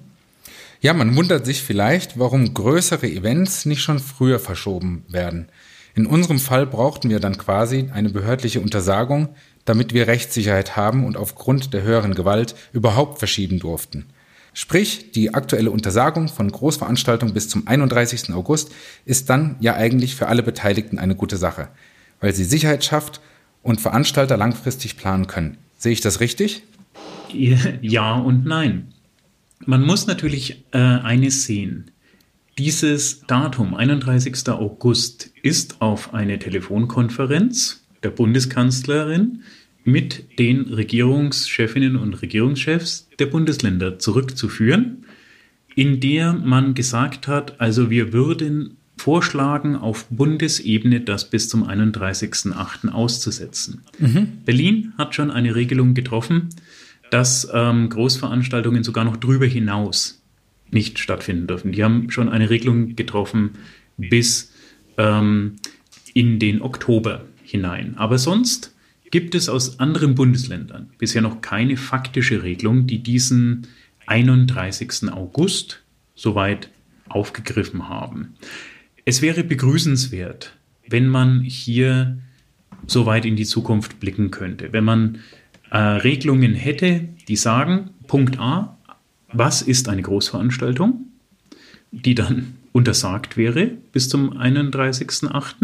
Ja, 0.82 0.94
man 0.94 1.16
wundert 1.16 1.46
sich 1.46 1.62
vielleicht, 1.64 2.20
warum 2.20 2.54
größere 2.54 3.08
Events 3.08 3.66
nicht 3.66 3.82
schon 3.82 4.00
früher 4.00 4.40
verschoben 4.40 5.06
werden. 5.08 5.48
In 5.96 6.06
unserem 6.06 6.40
Fall 6.40 6.68
brauchten 6.68 7.10
wir 7.10 7.22
dann 7.22 7.38
quasi 7.38 7.90
eine 7.94 8.10
behördliche 8.10 8.60
Untersagung, 8.60 9.30
damit 9.64 9.94
wir 9.94 10.08
Rechtssicherheit 10.08 10.76
haben 10.76 11.06
und 11.06 11.16
aufgrund 11.16 11.74
der 11.74 11.84
höheren 11.84 12.14
Gewalt 12.14 12.54
überhaupt 12.74 13.20
verschieben 13.20 13.60
durften. 13.60 14.06
Sprich, 14.54 15.12
die 15.14 15.34
aktuelle 15.34 15.72
Untersagung 15.72 16.28
von 16.28 16.52
Großveranstaltungen 16.52 17.34
bis 17.34 17.48
zum 17.48 17.68
31. 17.68 18.34
August 18.34 18.72
ist 19.06 19.30
dann 19.30 19.56
ja 19.62 19.76
eigentlich 19.76 20.16
für 20.16 20.28
alle 20.28 20.44
Beteiligten 20.44 21.00
eine 21.00 21.16
gute 21.16 21.38
Sache, 21.38 21.70
weil 22.20 22.34
sie 22.34 22.44
Sicherheit 22.44 22.84
schafft 22.84 23.22
und 23.64 23.80
Veranstalter 23.80 24.38
langfristig 24.38 24.98
planen 24.98 25.28
können. 25.28 25.58
Sehe 25.78 25.94
ich 25.94 26.02
das 26.02 26.20
richtig? 26.20 26.64
Ja 27.82 28.16
und 28.16 28.46
nein. 28.46 28.94
Man 29.66 29.82
muss 29.84 30.08
natürlich 30.08 30.64
äh, 30.72 30.78
eines 30.78 31.46
sehen. 31.46 31.92
Dieses 32.58 33.20
Datum, 33.28 33.74
31. 33.74 34.48
August, 34.48 35.30
ist 35.44 35.82
auf 35.82 36.14
eine 36.14 36.40
Telefonkonferenz 36.40 37.86
der 38.02 38.12
Bundeskanzlerin 38.12 39.42
mit 39.84 40.40
den 40.40 40.62
Regierungschefinnen 40.62 41.98
und 41.98 42.14
Regierungschefs 42.22 43.10
der 43.20 43.26
Bundesländer 43.26 44.00
zurückzuführen, 44.00 45.04
in 45.76 46.00
der 46.00 46.32
man 46.32 46.76
gesagt 46.76 47.28
hat, 47.28 47.60
also 47.60 47.90
wir 47.90 48.14
würden 48.14 48.78
vorschlagen, 48.96 49.76
auf 49.76 50.06
Bundesebene 50.10 51.02
das 51.02 51.30
bis 51.30 51.50
zum 51.50 51.68
31.08. 51.68 52.88
auszusetzen. 52.88 53.82
Mhm. 54.00 54.28
Berlin 54.46 54.94
hat 54.98 55.14
schon 55.14 55.30
eine 55.30 55.56
Regelung 55.56 55.94
getroffen, 55.94 56.48
dass 57.12 57.50
ähm, 57.54 57.90
Großveranstaltungen 57.90 58.86
sogar 58.86 59.04
noch 59.04 59.18
drüber 59.18 59.46
hinaus 59.46 60.22
nicht 60.76 61.00
stattfinden 61.00 61.48
dürfen. 61.48 61.72
Die 61.72 61.84
haben 61.84 62.12
schon 62.12 62.30
eine 62.30 62.52
Regelung 62.52 62.96
getroffen 62.96 63.52
bis 63.98 64.54
ähm, 64.98 65.56
in 66.14 66.38
den 66.38 66.62
Oktober 66.62 67.26
hinein. 67.44 67.98
Aber 67.98 68.20
sonst 68.20 68.76
gibt 69.10 69.34
es 69.34 69.50
aus 69.50 69.80
anderen 69.80 70.14
Bundesländern 70.14 70.92
bisher 71.00 71.22
noch 71.22 71.42
keine 71.42 71.78
faktische 71.78 72.44
Regelung, 72.44 72.86
die 72.86 73.02
diesen 73.02 73.68
31. 74.06 75.12
August 75.12 75.82
soweit 76.14 76.70
aufgegriffen 77.08 77.88
haben. 77.88 78.36
Es 79.06 79.22
wäre 79.22 79.44
begrüßenswert, 79.44 80.56
wenn 80.88 81.08
man 81.08 81.42
hier 81.42 82.18
so 82.86 83.06
weit 83.06 83.26
in 83.26 83.36
die 83.36 83.46
Zukunft 83.46 84.00
blicken 84.00 84.30
könnte, 84.30 84.74
wenn 84.74 84.84
man 84.84 85.20
äh, 85.72 85.78
Regelungen 85.78 86.54
hätte, 86.54 87.08
die 87.28 87.36
sagen, 87.38 87.92
Punkt 88.08 88.40
A, 88.40 88.75
was 89.38 89.62
ist 89.62 89.90
eine 89.90 90.02
Großveranstaltung, 90.02 91.08
die 91.92 92.16
dann 92.16 92.56
untersagt 92.72 93.38
wäre 93.38 93.72
bis 93.92 94.10
zum 94.10 94.38
31.08. 94.38 95.56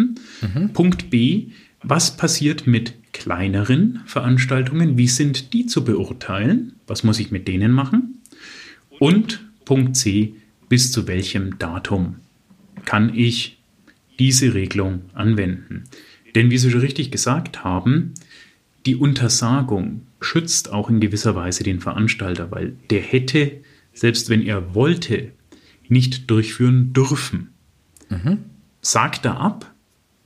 Mhm. 0.42 0.74
Punkt 0.74 1.10
B, 1.10 1.48
was 1.84 2.16
passiert 2.16 2.68
mit 2.68 2.94
kleineren 3.12 4.02
Veranstaltungen? 4.06 4.98
Wie 4.98 5.08
sind 5.08 5.54
die 5.54 5.66
zu 5.66 5.84
beurteilen? 5.84 6.74
Was 6.88 7.04
muss 7.04 7.20
ich 7.20 7.32
mit 7.32 7.48
denen 7.48 7.72
machen? 7.72 8.22
Und 9.00 9.42
Punkt 9.66 9.98
C, 9.98 10.36
bis 10.70 10.92
zu 10.92 11.08
welchem 11.08 11.58
Datum 11.58 12.18
kann 12.86 13.14
ich 13.14 13.58
diese 14.20 14.54
Regelung 14.54 15.02
anwenden? 15.14 15.86
Denn 16.36 16.50
wie 16.50 16.58
Sie 16.58 16.72
schon 16.72 16.82
richtig 16.82 17.12
gesagt 17.12 17.64
haben, 17.64 18.14
die 18.86 18.96
Untersagung 18.96 20.04
schützt 20.22 20.72
auch 20.72 20.90
in 20.90 21.00
gewisser 21.00 21.36
Weise 21.36 21.64
den 21.64 21.82
Veranstalter, 21.82 22.52
weil 22.52 22.78
der 22.90 23.02
hätte, 23.02 23.62
selbst 23.94 24.30
wenn 24.30 24.44
er 24.44 24.74
wollte, 24.76 25.32
nicht 25.90 26.30
durchführen 26.30 26.94
dürfen. 26.94 27.50
Mhm. 28.10 28.46
Sagt 28.82 29.26
er 29.26 29.40
ab, 29.40 29.74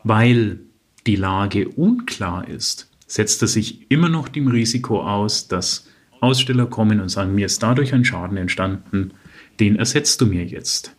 weil 0.03 0.59
die 1.07 1.15
Lage 1.15 1.69
unklar 1.69 2.47
ist, 2.47 2.91
setzt 3.07 3.41
er 3.41 3.47
sich 3.47 3.89
immer 3.89 4.09
noch 4.09 4.27
dem 4.27 4.47
Risiko 4.47 5.01
aus, 5.01 5.47
dass 5.47 5.87
Aussteller 6.19 6.65
kommen 6.67 6.99
und 6.99 7.09
sagen, 7.09 7.35
mir 7.35 7.45
ist 7.45 7.61
dadurch 7.63 7.93
ein 7.93 8.05
Schaden 8.05 8.37
entstanden, 8.37 9.11
den 9.59 9.77
ersetzt 9.77 10.21
du 10.21 10.25
mir 10.25 10.43
jetzt. 10.45 10.95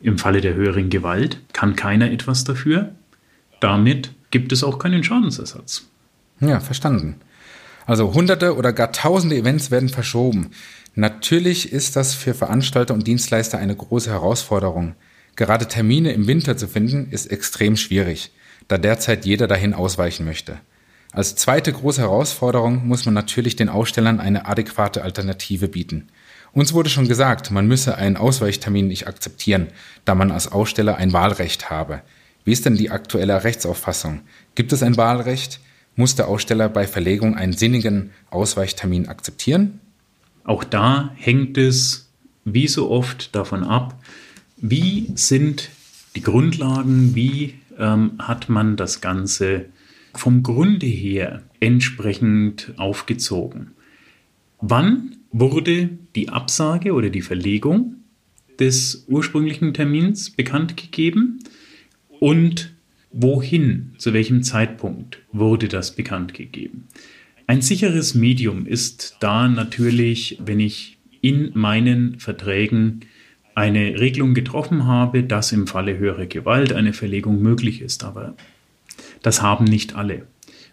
Im 0.00 0.18
Falle 0.18 0.40
der 0.40 0.54
höheren 0.54 0.90
Gewalt 0.90 1.40
kann 1.52 1.76
keiner 1.76 2.10
etwas 2.10 2.44
dafür. 2.44 2.94
Damit 3.60 4.12
gibt 4.30 4.52
es 4.52 4.62
auch 4.62 4.78
keinen 4.78 5.02
Schadensersatz. 5.02 5.88
Ja, 6.40 6.60
verstanden. 6.60 7.16
Also 7.88 8.12
hunderte 8.12 8.54
oder 8.54 8.74
gar 8.74 8.92
tausende 8.92 9.34
Events 9.34 9.70
werden 9.70 9.88
verschoben. 9.88 10.50
Natürlich 10.94 11.72
ist 11.72 11.96
das 11.96 12.12
für 12.12 12.34
Veranstalter 12.34 12.92
und 12.92 13.06
Dienstleister 13.06 13.56
eine 13.56 13.74
große 13.74 14.10
Herausforderung. 14.10 14.94
Gerade 15.36 15.68
Termine 15.68 16.12
im 16.12 16.26
Winter 16.26 16.58
zu 16.58 16.68
finden, 16.68 17.08
ist 17.10 17.32
extrem 17.32 17.78
schwierig, 17.78 18.30
da 18.68 18.76
derzeit 18.76 19.24
jeder 19.24 19.46
dahin 19.46 19.72
ausweichen 19.72 20.26
möchte. 20.26 20.58
Als 21.12 21.34
zweite 21.36 21.72
große 21.72 22.02
Herausforderung 22.02 22.86
muss 22.86 23.06
man 23.06 23.14
natürlich 23.14 23.56
den 23.56 23.70
Ausstellern 23.70 24.20
eine 24.20 24.44
adäquate 24.44 25.02
Alternative 25.02 25.68
bieten. 25.68 26.08
Uns 26.52 26.74
wurde 26.74 26.90
schon 26.90 27.08
gesagt, 27.08 27.50
man 27.50 27.66
müsse 27.66 27.96
einen 27.96 28.18
Ausweichtermin 28.18 28.86
nicht 28.86 29.06
akzeptieren, 29.06 29.68
da 30.04 30.14
man 30.14 30.30
als 30.30 30.52
Aussteller 30.52 30.96
ein 30.96 31.14
Wahlrecht 31.14 31.70
habe. 31.70 32.02
Wie 32.44 32.52
ist 32.52 32.66
denn 32.66 32.76
die 32.76 32.90
aktuelle 32.90 33.44
Rechtsauffassung? 33.44 34.20
Gibt 34.54 34.74
es 34.74 34.82
ein 34.82 34.98
Wahlrecht? 34.98 35.60
Muss 35.98 36.14
der 36.14 36.28
Aussteller 36.28 36.68
bei 36.68 36.86
Verlegung 36.86 37.34
einen 37.34 37.54
sinnigen 37.54 38.10
Ausweichtermin 38.30 39.08
akzeptieren? 39.08 39.80
Auch 40.44 40.62
da 40.62 41.10
hängt 41.16 41.58
es 41.58 42.12
wie 42.44 42.68
so 42.68 42.88
oft 42.88 43.34
davon 43.34 43.64
ab, 43.64 44.00
wie 44.56 45.10
sind 45.16 45.70
die 46.14 46.22
Grundlagen, 46.22 47.16
wie 47.16 47.54
ähm, 47.76 48.12
hat 48.20 48.48
man 48.48 48.76
das 48.76 49.00
Ganze 49.00 49.64
vom 50.14 50.44
Grunde 50.44 50.86
her 50.86 51.42
entsprechend 51.58 52.74
aufgezogen. 52.76 53.72
Wann 54.60 55.16
wurde 55.32 55.90
die 56.14 56.28
Absage 56.28 56.92
oder 56.92 57.10
die 57.10 57.22
Verlegung 57.22 57.96
des 58.60 59.04
ursprünglichen 59.08 59.74
Termins 59.74 60.30
bekannt 60.30 60.76
gegeben 60.76 61.40
und 62.20 62.72
wohin, 63.10 63.94
zu 63.98 64.12
welchem 64.12 64.42
Zeitpunkt 64.42 65.18
wurde 65.32 65.68
das 65.68 65.94
bekannt 65.94 66.34
gegeben? 66.34 66.88
Ein 67.46 67.62
sicheres 67.62 68.14
Medium 68.14 68.66
ist 68.66 69.16
da 69.20 69.48
natürlich, 69.48 70.38
wenn 70.44 70.60
ich 70.60 70.98
in 71.20 71.50
meinen 71.54 72.18
Verträgen 72.20 73.00
eine 73.54 73.98
Regelung 73.98 74.34
getroffen 74.34 74.86
habe, 74.86 75.24
dass 75.24 75.50
im 75.52 75.66
Falle 75.66 75.98
höherer 75.98 76.26
Gewalt 76.26 76.72
eine 76.72 76.92
Verlegung 76.92 77.42
möglich 77.42 77.80
ist. 77.80 78.04
Aber 78.04 78.36
das 79.22 79.42
haben 79.42 79.64
nicht 79.64 79.96
alle, 79.96 80.26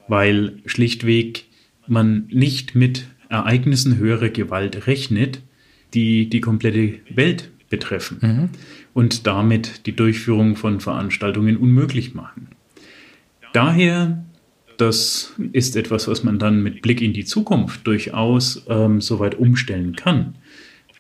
weil 0.08 0.60
schlichtweg 0.66 1.46
man 1.88 2.28
nicht 2.30 2.76
mit 2.76 3.08
Ereignissen 3.30 3.98
höherer 3.98 4.30
Gewalt 4.30 4.86
rechnet, 4.86 5.42
die 5.94 6.30
die 6.30 6.42
komplette 6.42 7.00
Welt 7.10 7.52
betreffen 7.70 8.18
mhm. 8.22 8.50
Und 8.96 9.28
damit 9.28 9.86
die 9.88 9.96
Durchführung 9.96 10.56
von 10.56 10.80
Veranstaltungen 10.80 11.58
unmöglich 11.58 12.16
machen. 12.16 12.48
Daher, 13.52 14.24
das 14.78 15.34
ist 15.52 15.76
etwas, 15.76 16.08
was 16.08 16.24
man 16.24 16.40
dann 16.40 16.64
mit 16.64 16.82
Blick 16.82 17.02
in 17.02 17.12
die 17.12 17.26
Zukunft 17.26 17.86
durchaus 17.86 18.66
ähm, 18.70 19.02
soweit 19.02 19.36
umstellen 19.36 19.98
kann. 19.98 20.36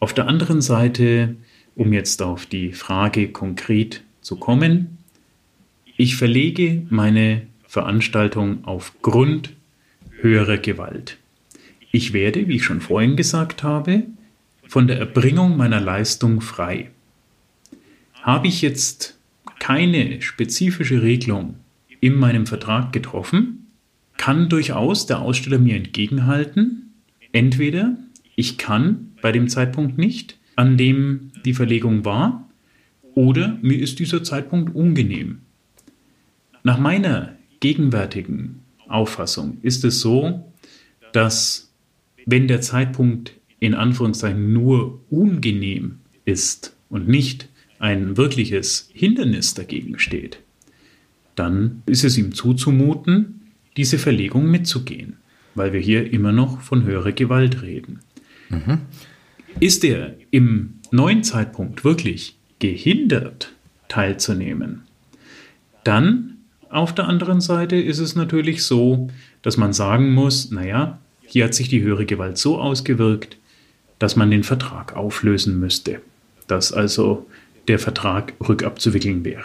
Auf 0.02 0.14
der 0.14 0.28
anderen 0.28 0.62
Seite, 0.62 1.38
um 1.75 1.94
jetzt 1.94 2.22
auf 2.22 2.46
die 2.46 2.74
Frage 2.74 3.30
konkret 3.30 4.04
zu 4.20 4.36
kommen, 4.36 4.98
ich 5.96 6.18
verlege 6.18 6.86
meine 6.90 7.44
Veranstaltung 7.66 8.66
aufgrund 8.66 9.54
höherer 10.20 10.58
Gewalt. 10.58 11.18
Ich 11.94 12.12
werde, 12.12 12.50
wie 12.50 12.58
ich 12.58 12.66
schon 12.66 12.82
vorhin 12.82 13.16
gesagt 13.16 13.64
habe, 13.64 14.04
von 14.68 14.88
der 14.88 15.00
Erbringung 15.00 15.56
meiner 15.56 15.80
Leistung 15.80 16.42
frei. 16.42 16.92
Habe 18.25 18.48
ich 18.48 18.63
jetzt 18.63 19.20
keine 19.60 20.20
spezifische 20.24 21.03
Regelung 21.03 21.58
in 22.01 22.15
meinem 22.15 22.48
Vertrag 22.48 22.91
getroffen, 22.91 23.67
kann 24.17 24.50
durchaus 24.50 25.05
der 25.05 25.20
Aussteller 25.20 25.60
mir 25.60 25.75
entgegenhalten, 25.75 26.91
entweder 27.34 27.96
ich 28.36 28.58
kann 28.58 29.12
bei 29.22 29.32
dem 29.32 29.48
Zeitpunkt 29.48 30.00
nicht, 30.00 30.39
an 30.55 30.75
dem 30.75 31.34
die 31.46 31.53
Verlegung 31.53 32.03
war, 32.03 32.50
oder 33.13 33.60
mir 33.62 33.77
ist 33.77 34.00
dieser 34.00 34.24
Zeitpunkt 34.24 34.74
ungenehm. 34.74 35.41
Nach 36.64 36.79
meiner 36.79 37.35
gegenwärtigen 37.59 38.61
Auffassung 38.88 39.59
ist 39.61 39.85
es 39.85 40.01
so, 40.01 40.51
dass 41.14 41.72
wenn 42.25 42.48
der 42.48 42.61
Zeitpunkt 42.61 43.33
in 43.59 43.75
Anführungszeichen 43.75 44.51
nur 44.51 45.00
ungenehm 45.11 46.00
ist 46.25 46.75
und 46.90 47.07
nicht 47.07 47.50
ein 47.85 48.17
wirkliches 48.17 48.89
Hindernis 48.93 49.53
dagegen 49.53 50.00
steht, 50.00 50.39
dann 51.35 51.83
ist 51.85 52.03
es 52.03 52.17
ihm 52.17 52.33
zuzumuten, 52.33 53.51
diese 53.77 54.00
Verlegung 54.00 54.50
mitzugehen, 54.50 55.17
weil 55.53 55.71
wir 55.71 55.79
hier 55.79 56.11
immer 56.11 56.31
noch 56.31 56.61
von 56.61 56.83
höherer 56.83 57.11
Gewalt 57.11 57.61
reden. 57.61 58.00
Mhm. 58.50 58.79
Ist 59.59 59.83
er 59.83 60.15
im 60.31 60.79
neuen 60.89 61.24
Zeitpunkt 61.24 61.83
wirklich 61.83 62.37
gehindert, 62.57 63.53
teilzunehmen, 63.87 64.81
dann 65.83 66.37
auf 66.71 66.95
der 66.95 67.07
anderen 67.07 67.39
Seite 67.39 67.75
ist 67.75 68.00
es 68.00 68.15
natürlich 68.15 68.63
so, 68.63 69.11
dass 69.43 69.57
man 69.57 69.74
sagen 69.74 70.11
muss, 70.11 70.50
naja, 70.50 70.98
hier 71.21 71.45
hat 71.45 71.53
sich 71.53 71.69
die 71.69 71.83
höhere 71.83 72.07
Gewalt 72.07 72.39
so 72.39 72.59
ausgewirkt, 72.59 73.37
dass 74.00 74.15
man 74.15 74.31
den 74.31 74.43
Vertrag 74.43 74.95
auflösen 74.95 75.59
müsste, 75.59 76.01
dass 76.48 76.74
also 76.74 77.27
der 77.68 77.80
Vertrag 77.80 78.34
rückabzuwickeln 78.48 79.25
wäre. 79.25 79.44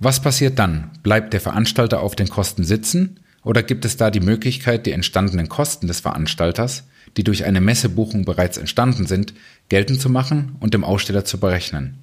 Was 0.00 0.20
passiert 0.20 0.58
dann? 0.58 0.90
Bleibt 1.02 1.32
der 1.32 1.40
Veranstalter 1.40 2.00
auf 2.00 2.14
den 2.14 2.28
Kosten 2.28 2.64
sitzen 2.64 3.20
oder 3.42 3.62
gibt 3.62 3.84
es 3.84 3.96
da 3.96 4.10
die 4.10 4.20
Möglichkeit, 4.20 4.86
die 4.86 4.92
entstandenen 4.92 5.48
Kosten 5.48 5.86
des 5.88 6.00
Veranstalters, 6.00 6.84
die 7.16 7.24
durch 7.24 7.44
eine 7.44 7.60
Messebuchung 7.60 8.24
bereits 8.24 8.58
entstanden 8.58 9.06
sind, 9.06 9.34
geltend 9.68 10.00
zu 10.00 10.10
machen 10.10 10.56
und 10.60 10.74
dem 10.74 10.84
Aussteller 10.84 11.24
zu 11.24 11.40
berechnen? 11.40 11.98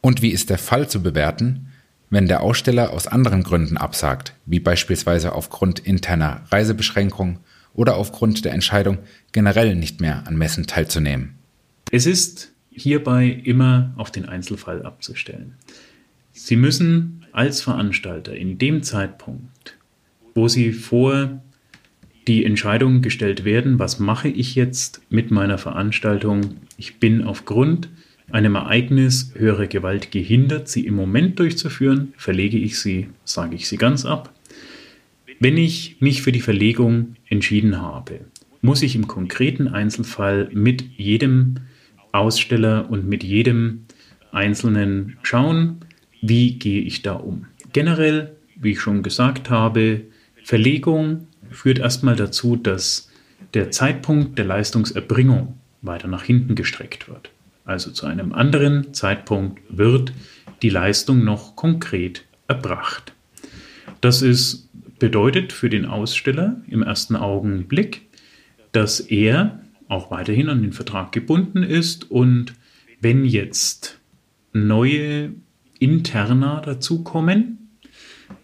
Und 0.00 0.22
wie 0.22 0.30
ist 0.30 0.50
der 0.50 0.58
Fall 0.58 0.88
zu 0.88 1.02
bewerten, 1.02 1.68
wenn 2.10 2.28
der 2.28 2.42
Aussteller 2.42 2.92
aus 2.92 3.06
anderen 3.06 3.42
Gründen 3.42 3.76
absagt, 3.76 4.34
wie 4.46 4.60
beispielsweise 4.60 5.32
aufgrund 5.32 5.80
interner 5.80 6.42
Reisebeschränkungen 6.50 7.40
oder 7.74 7.96
aufgrund 7.96 8.44
der 8.44 8.52
Entscheidung, 8.52 8.98
generell 9.32 9.74
nicht 9.74 10.00
mehr 10.00 10.26
an 10.26 10.36
Messen 10.36 10.66
teilzunehmen. 10.66 11.34
Es 11.90 12.06
ist 12.06 12.53
hierbei 12.74 13.40
immer 13.44 13.92
auf 13.96 14.10
den 14.10 14.26
Einzelfall 14.26 14.82
abzustellen. 14.82 15.54
Sie 16.32 16.56
müssen 16.56 17.24
als 17.32 17.62
Veranstalter 17.62 18.36
in 18.36 18.58
dem 18.58 18.82
Zeitpunkt, 18.82 19.76
wo 20.34 20.48
Sie 20.48 20.72
vor 20.72 21.40
die 22.26 22.44
Entscheidung 22.44 23.02
gestellt 23.02 23.44
werden, 23.44 23.78
was 23.78 23.98
mache 23.98 24.28
ich 24.28 24.54
jetzt 24.54 25.02
mit 25.10 25.30
meiner 25.30 25.58
Veranstaltung? 25.58 26.56
Ich 26.76 26.98
bin 26.98 27.22
aufgrund 27.22 27.88
einem 28.30 28.54
Ereignis 28.54 29.32
höhere 29.36 29.68
Gewalt 29.68 30.10
gehindert, 30.10 30.68
sie 30.68 30.86
im 30.86 30.94
Moment 30.94 31.38
durchzuführen, 31.38 32.14
verlege 32.16 32.56
ich 32.56 32.78
sie, 32.78 33.08
sage 33.24 33.54
ich 33.54 33.68
sie 33.68 33.76
ganz 33.76 34.06
ab. 34.06 34.32
Wenn 35.38 35.58
ich 35.58 35.96
mich 36.00 36.22
für 36.22 36.32
die 36.32 36.40
Verlegung 36.40 37.16
entschieden 37.28 37.80
habe, 37.82 38.20
muss 38.62 38.82
ich 38.82 38.96
im 38.96 39.06
konkreten 39.06 39.68
Einzelfall 39.68 40.48
mit 40.52 40.82
jedem 40.96 41.56
Aussteller 42.14 42.90
und 42.90 43.06
mit 43.06 43.22
jedem 43.22 43.86
Einzelnen 44.32 45.18
schauen, 45.22 45.80
wie 46.20 46.58
gehe 46.58 46.82
ich 46.82 47.02
da 47.02 47.14
um. 47.14 47.46
Generell, 47.72 48.36
wie 48.56 48.72
ich 48.72 48.80
schon 48.80 49.02
gesagt 49.02 49.50
habe, 49.50 50.02
Verlegung 50.42 51.26
führt 51.50 51.78
erstmal 51.78 52.16
dazu, 52.16 52.56
dass 52.56 53.10
der 53.52 53.70
Zeitpunkt 53.70 54.38
der 54.38 54.44
Leistungserbringung 54.44 55.58
weiter 55.82 56.08
nach 56.08 56.24
hinten 56.24 56.54
gestreckt 56.54 57.08
wird 57.08 57.30
also 57.64 57.90
zu 57.90 58.06
einem 58.06 58.32
anderen 58.32 58.92
Zeitpunkt, 58.94 59.60
wird 59.68 60.12
die 60.62 60.68
Leistung 60.68 61.24
noch 61.24 61.56
konkret 61.56 62.24
erbracht. 62.46 63.12
Das 64.00 64.22
ist, 64.22 64.68
bedeutet 64.98 65.52
für 65.52 65.70
den 65.70 65.86
Aussteller 65.86 66.56
im 66.68 66.82
ersten 66.82 67.16
Augenblick, 67.16 68.02
dass 68.72 69.00
er 69.00 69.60
auch 69.88 70.10
weiterhin 70.10 70.48
an 70.48 70.62
den 70.62 70.72
Vertrag 70.72 71.12
gebunden 71.12 71.62
ist 71.62 72.10
und 72.10 72.54
wenn 73.00 73.24
jetzt 73.24 74.00
neue 74.52 75.32
Interna 75.78 76.60
dazukommen, 76.60 77.68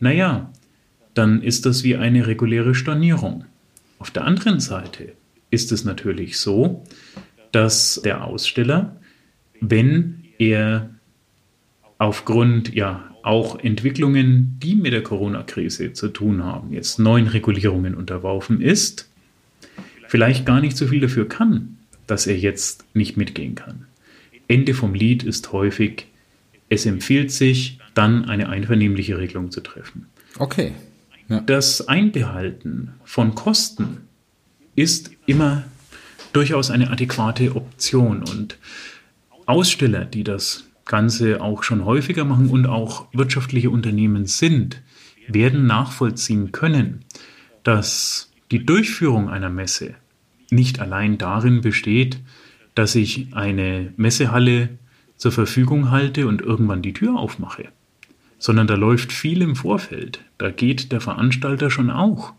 naja, 0.00 0.52
dann 1.14 1.42
ist 1.42 1.66
das 1.66 1.82
wie 1.82 1.96
eine 1.96 2.26
reguläre 2.26 2.74
Stornierung. 2.74 3.44
Auf 3.98 4.10
der 4.10 4.24
anderen 4.24 4.60
Seite 4.60 5.12
ist 5.50 5.72
es 5.72 5.84
natürlich 5.84 6.38
so, 6.38 6.84
dass 7.52 8.00
der 8.04 8.24
Aussteller 8.24 9.00
wenn 9.60 10.24
er 10.38 10.90
aufgrund 11.98 12.74
ja 12.74 13.14
auch 13.22 13.58
Entwicklungen, 13.58 14.56
die 14.62 14.74
mit 14.74 14.92
der 14.92 15.02
Corona-Krise 15.02 15.92
zu 15.92 16.08
tun 16.08 16.42
haben, 16.42 16.72
jetzt 16.72 16.98
neuen 16.98 17.26
Regulierungen 17.26 17.94
unterworfen 17.94 18.62
ist, 18.62 19.09
vielleicht 20.10 20.44
gar 20.44 20.60
nicht 20.60 20.76
so 20.76 20.88
viel 20.88 20.98
dafür 20.98 21.28
kann, 21.28 21.78
dass 22.08 22.26
er 22.26 22.36
jetzt 22.36 22.84
nicht 22.94 23.16
mitgehen 23.16 23.54
kann. 23.54 23.86
Ende 24.48 24.74
vom 24.74 24.92
Lied 24.92 25.22
ist 25.22 25.52
häufig, 25.52 26.06
es 26.68 26.84
empfiehlt 26.84 27.30
sich, 27.30 27.78
dann 27.94 28.24
eine 28.24 28.48
einvernehmliche 28.48 29.18
Regelung 29.18 29.52
zu 29.52 29.60
treffen. 29.60 30.06
Okay. 30.36 30.72
Ja. 31.28 31.40
Das 31.42 31.86
Einbehalten 31.86 32.90
von 33.04 33.36
Kosten 33.36 33.98
ist 34.74 35.12
immer 35.26 35.62
durchaus 36.32 36.72
eine 36.72 36.90
adäquate 36.90 37.54
Option. 37.54 38.24
Und 38.24 38.58
Aussteller, 39.46 40.04
die 40.04 40.24
das 40.24 40.64
Ganze 40.86 41.40
auch 41.40 41.62
schon 41.62 41.84
häufiger 41.84 42.24
machen 42.24 42.48
und 42.48 42.66
auch 42.66 43.06
wirtschaftliche 43.12 43.70
Unternehmen 43.70 44.26
sind, 44.26 44.82
werden 45.28 45.68
nachvollziehen 45.68 46.50
können, 46.50 47.04
dass 47.62 48.29
die 48.50 48.64
Durchführung 48.66 49.28
einer 49.28 49.50
Messe 49.50 49.94
nicht 50.50 50.80
allein 50.80 51.18
darin 51.18 51.60
besteht, 51.60 52.20
dass 52.74 52.94
ich 52.94 53.34
eine 53.34 53.92
Messehalle 53.96 54.70
zur 55.16 55.32
Verfügung 55.32 55.90
halte 55.90 56.26
und 56.26 56.40
irgendwann 56.42 56.82
die 56.82 56.92
Tür 56.92 57.16
aufmache, 57.16 57.68
sondern 58.38 58.66
da 58.66 58.74
läuft 58.74 59.12
viel 59.12 59.42
im 59.42 59.54
Vorfeld. 59.54 60.20
Da 60.38 60.50
geht 60.50 60.92
der 60.92 61.00
Veranstalter 61.00 61.70
schon 61.70 61.90
auch 61.90 62.32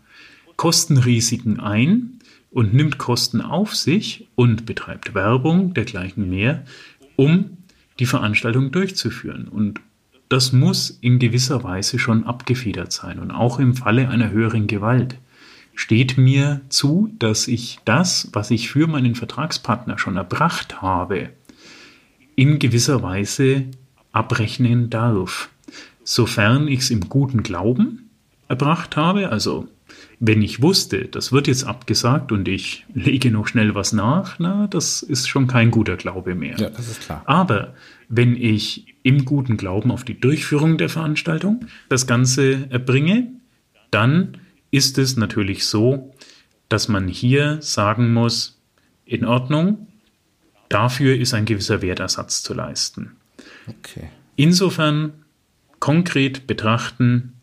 Kostenrisiken 0.56 1.60
ein 1.60 2.18
und 2.50 2.74
nimmt 2.74 2.98
Kosten 2.98 3.40
auf 3.40 3.74
sich 3.74 4.28
und 4.34 4.66
betreibt 4.66 5.14
Werbung, 5.14 5.74
dergleichen 5.74 6.28
mehr, 6.28 6.64
um 7.16 7.56
die 7.98 8.06
Veranstaltung 8.06 8.72
durchzuführen. 8.72 9.48
Und 9.48 9.80
das 10.28 10.52
muss 10.52 10.90
in 10.90 11.18
gewisser 11.18 11.62
Weise 11.62 11.98
schon 11.98 12.24
abgefedert 12.24 12.92
sein. 12.92 13.18
Und 13.18 13.30
auch 13.30 13.58
im 13.58 13.74
Falle 13.74 14.08
einer 14.08 14.30
höheren 14.30 14.66
Gewalt 14.66 15.16
steht 15.74 16.18
mir 16.18 16.60
zu, 16.68 17.10
dass 17.18 17.48
ich 17.48 17.78
das, 17.84 18.28
was 18.32 18.50
ich 18.50 18.70
für 18.70 18.86
meinen 18.86 19.14
Vertragspartner 19.14 19.98
schon 19.98 20.16
erbracht 20.16 20.82
habe, 20.82 21.30
in 22.36 22.58
gewisser 22.58 23.02
Weise 23.02 23.64
abrechnen 24.12 24.90
darf. 24.90 25.50
Sofern 26.04 26.68
ich 26.68 26.80
es 26.80 26.90
im 26.90 27.08
guten 27.08 27.42
Glauben 27.42 28.10
erbracht 28.48 28.96
habe, 28.96 29.30
also 29.30 29.68
wenn 30.24 30.42
ich 30.42 30.62
wusste, 30.62 31.06
das 31.06 31.32
wird 31.32 31.48
jetzt 31.48 31.64
abgesagt 31.64 32.30
und 32.30 32.46
ich 32.46 32.84
lege 32.94 33.30
noch 33.30 33.48
schnell 33.48 33.74
was 33.74 33.92
nach, 33.92 34.38
na, 34.38 34.68
das 34.68 35.02
ist 35.02 35.28
schon 35.28 35.48
kein 35.48 35.70
guter 35.70 35.96
Glaube 35.96 36.34
mehr. 36.34 36.56
Ja, 36.58 36.70
das 36.70 36.88
ist 36.88 37.00
klar. 37.02 37.22
Aber 37.26 37.74
wenn 38.08 38.36
ich 38.36 38.94
im 39.02 39.24
guten 39.24 39.56
Glauben 39.56 39.90
auf 39.90 40.04
die 40.04 40.18
Durchführung 40.20 40.78
der 40.78 40.88
Veranstaltung 40.88 41.66
das 41.88 42.06
Ganze 42.06 42.70
erbringe, 42.70 43.32
dann 43.90 44.38
ist 44.72 44.98
es 44.98 45.16
natürlich 45.16 45.66
so, 45.66 46.12
dass 46.68 46.88
man 46.88 47.06
hier 47.06 47.58
sagen 47.60 48.12
muss, 48.12 48.58
in 49.04 49.24
Ordnung, 49.24 49.86
dafür 50.68 51.16
ist 51.16 51.34
ein 51.34 51.44
gewisser 51.44 51.82
Wertersatz 51.82 52.42
zu 52.42 52.54
leisten. 52.54 53.12
Okay. 53.68 54.08
Insofern 54.34 55.12
konkret 55.78 56.46
betrachten, 56.46 57.34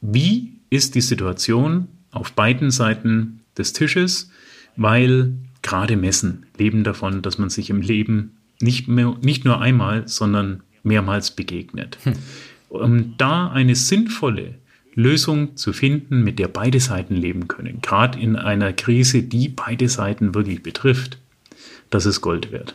wie 0.00 0.52
ist 0.70 0.94
die 0.94 1.00
Situation 1.00 1.88
auf 2.10 2.32
beiden 2.32 2.70
Seiten 2.70 3.40
des 3.56 3.72
Tisches, 3.72 4.30
weil 4.76 5.32
gerade 5.62 5.96
Messen 5.96 6.46
leben 6.58 6.84
davon, 6.84 7.22
dass 7.22 7.38
man 7.38 7.48
sich 7.48 7.70
im 7.70 7.80
Leben 7.80 8.36
nicht, 8.60 8.86
mehr, 8.86 9.16
nicht 9.22 9.44
nur 9.44 9.60
einmal, 9.60 10.06
sondern 10.06 10.62
mehrmals 10.82 11.30
begegnet. 11.30 11.98
Hm. 12.02 12.12
Um 12.68 13.16
da 13.18 13.50
eine 13.50 13.76
sinnvolle 13.76 14.56
Lösung 14.94 15.56
zu 15.56 15.72
finden, 15.72 16.22
mit 16.22 16.38
der 16.38 16.48
beide 16.48 16.80
Seiten 16.80 17.14
leben 17.14 17.48
können, 17.48 17.80
gerade 17.82 18.18
in 18.18 18.36
einer 18.36 18.72
Krise, 18.72 19.22
die 19.22 19.48
beide 19.48 19.88
Seiten 19.88 20.34
wirklich 20.34 20.62
betrifft, 20.62 21.18
das 21.90 22.06
ist 22.06 22.20
Gold 22.20 22.52
wert. 22.52 22.74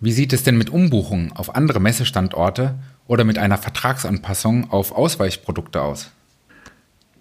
Wie 0.00 0.12
sieht 0.12 0.32
es 0.32 0.42
denn 0.42 0.58
mit 0.58 0.70
Umbuchungen 0.70 1.32
auf 1.32 1.54
andere 1.54 1.80
Messestandorte 1.80 2.78
oder 3.06 3.24
mit 3.24 3.38
einer 3.38 3.56
Vertragsanpassung 3.56 4.70
auf 4.70 4.92
Ausweichprodukte 4.92 5.80
aus? 5.80 6.10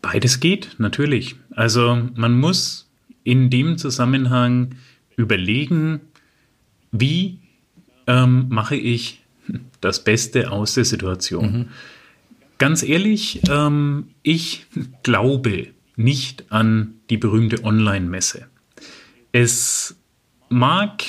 Beides 0.02 0.40
geht, 0.40 0.76
natürlich. 0.80 1.36
Also 1.52 2.10
man 2.16 2.40
muss 2.40 2.90
in 3.24 3.52
dem 3.52 3.78
Zusammenhang 3.78 4.76
überlegen, 5.16 6.02
wie 6.92 7.40
ähm, 8.08 8.48
mache 8.50 8.76
ich 8.76 9.22
das 9.80 10.04
Beste 10.04 10.52
aus 10.52 10.74
der 10.74 10.86
Situation. 10.86 11.54
Mhm. 11.54 11.68
Ganz 12.62 12.84
ehrlich, 12.84 13.42
ähm, 13.50 14.10
ich 14.22 14.68
glaube 15.04 15.70
nicht 15.96 16.52
an 16.52 16.94
die 17.10 17.18
berühmte 17.18 17.64
Online-Messe. 17.64 18.46
Es 19.32 19.96
mag 20.48 21.02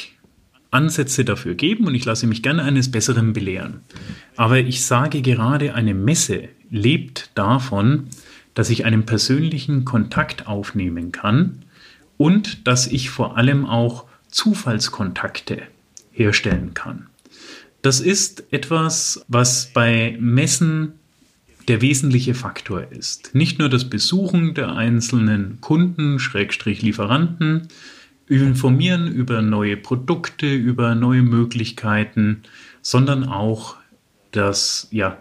Ansätze 0.70 1.26
dafür 1.26 1.54
geben 1.54 1.86
und 1.86 1.94
ich 1.94 2.06
lasse 2.06 2.26
mich 2.26 2.42
gerne 2.42 2.62
eines 2.62 2.90
Besseren 2.90 3.34
belehren. 3.34 3.82
Aber 4.34 4.60
ich 4.60 4.86
sage 4.86 5.20
gerade, 5.20 5.74
eine 5.74 5.92
Messe 5.92 6.48
lebt 6.70 7.32
davon, 7.34 8.06
dass 8.54 8.70
ich 8.70 8.86
einen 8.86 9.04
persönlichen 9.04 9.84
Kontakt 9.84 10.46
aufnehmen 10.46 11.12
kann 11.12 11.66
und 12.16 12.66
dass 12.66 12.86
ich 12.86 13.10
vor 13.10 13.36
allem 13.36 13.66
auch 13.66 14.06
Zufallskontakte 14.28 15.60
herstellen 16.12 16.72
kann. 16.72 17.08
Das 17.82 18.00
ist 18.00 18.50
etwas, 18.54 19.22
was 19.28 19.70
bei 19.74 20.16
Messen 20.18 20.94
der 21.68 21.80
wesentliche 21.80 22.34
Faktor 22.34 22.86
ist. 22.90 23.34
Nicht 23.34 23.58
nur 23.58 23.68
das 23.68 23.88
Besuchen 23.88 24.54
der 24.54 24.74
einzelnen 24.74 25.60
Kunden, 25.60 26.18
Schrägstrich 26.18 26.82
Lieferanten, 26.82 27.68
informieren 28.28 29.08
über 29.08 29.42
neue 29.42 29.76
Produkte, 29.76 30.52
über 30.52 30.94
neue 30.94 31.22
Möglichkeiten, 31.22 32.42
sondern 32.80 33.24
auch 33.24 33.76
das 34.30 34.88
ja, 34.90 35.18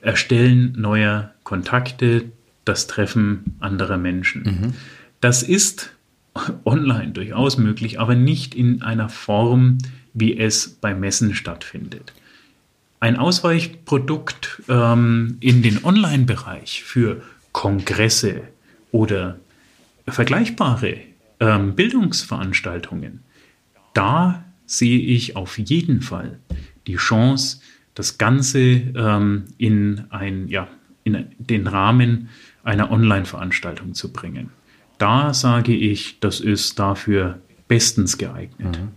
Erstellen 0.00 0.74
neuer 0.76 1.32
Kontakte, 1.44 2.30
das 2.64 2.86
Treffen 2.86 3.56
anderer 3.60 3.98
Menschen. 3.98 4.42
Mhm. 4.42 4.74
Das 5.20 5.42
ist 5.42 5.92
online 6.64 7.12
durchaus 7.12 7.58
möglich, 7.58 8.00
aber 8.00 8.14
nicht 8.14 8.54
in 8.54 8.82
einer 8.82 9.08
Form, 9.08 9.78
wie 10.14 10.36
es 10.36 10.68
bei 10.68 10.94
Messen 10.94 11.34
stattfindet. 11.34 12.12
Ein 13.00 13.16
Ausweichprodukt 13.16 14.62
ähm, 14.68 15.36
in 15.40 15.62
den 15.62 15.84
Online-Bereich 15.84 16.82
für 16.82 17.22
Kongresse 17.52 18.42
oder 18.90 19.38
vergleichbare 20.06 20.98
ähm, 21.40 21.74
Bildungsveranstaltungen, 21.74 23.20
da 23.94 24.44
sehe 24.66 24.98
ich 24.98 25.36
auf 25.36 25.58
jeden 25.58 26.02
Fall 26.02 26.38
die 26.86 26.96
Chance, 26.96 27.60
das 27.94 28.18
Ganze 28.18 28.60
ähm, 28.60 29.44
in, 29.58 30.04
ein, 30.10 30.48
ja, 30.48 30.68
in 31.04 31.26
den 31.38 31.66
Rahmen 31.66 32.28
einer 32.62 32.90
Online-Veranstaltung 32.90 33.94
zu 33.94 34.12
bringen. 34.12 34.50
Da 34.98 35.34
sage 35.34 35.74
ich, 35.74 36.20
das 36.20 36.40
ist 36.40 36.78
dafür 36.78 37.40
bestens 37.68 38.18
geeignet. 38.18 38.78
Mhm. 38.80 38.88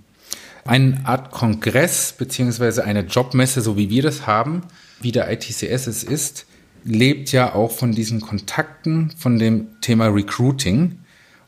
Eine 0.69 1.01
Art 1.05 1.31
Kongress 1.31 2.13
beziehungsweise 2.13 2.83
eine 2.83 3.01
Jobmesse, 3.01 3.61
so 3.61 3.75
wie 3.75 3.89
wir 3.89 4.03
das 4.03 4.27
haben, 4.27 4.61
wie 5.01 5.11
der 5.11 5.31
ITCS 5.31 5.87
es 5.87 6.03
ist, 6.03 6.45
lebt 6.83 7.31
ja 7.31 7.55
auch 7.55 7.71
von 7.71 7.91
diesen 7.91 8.21
Kontakten, 8.21 9.11
von 9.17 9.39
dem 9.39 9.81
Thema 9.81 10.07
Recruiting 10.07 10.99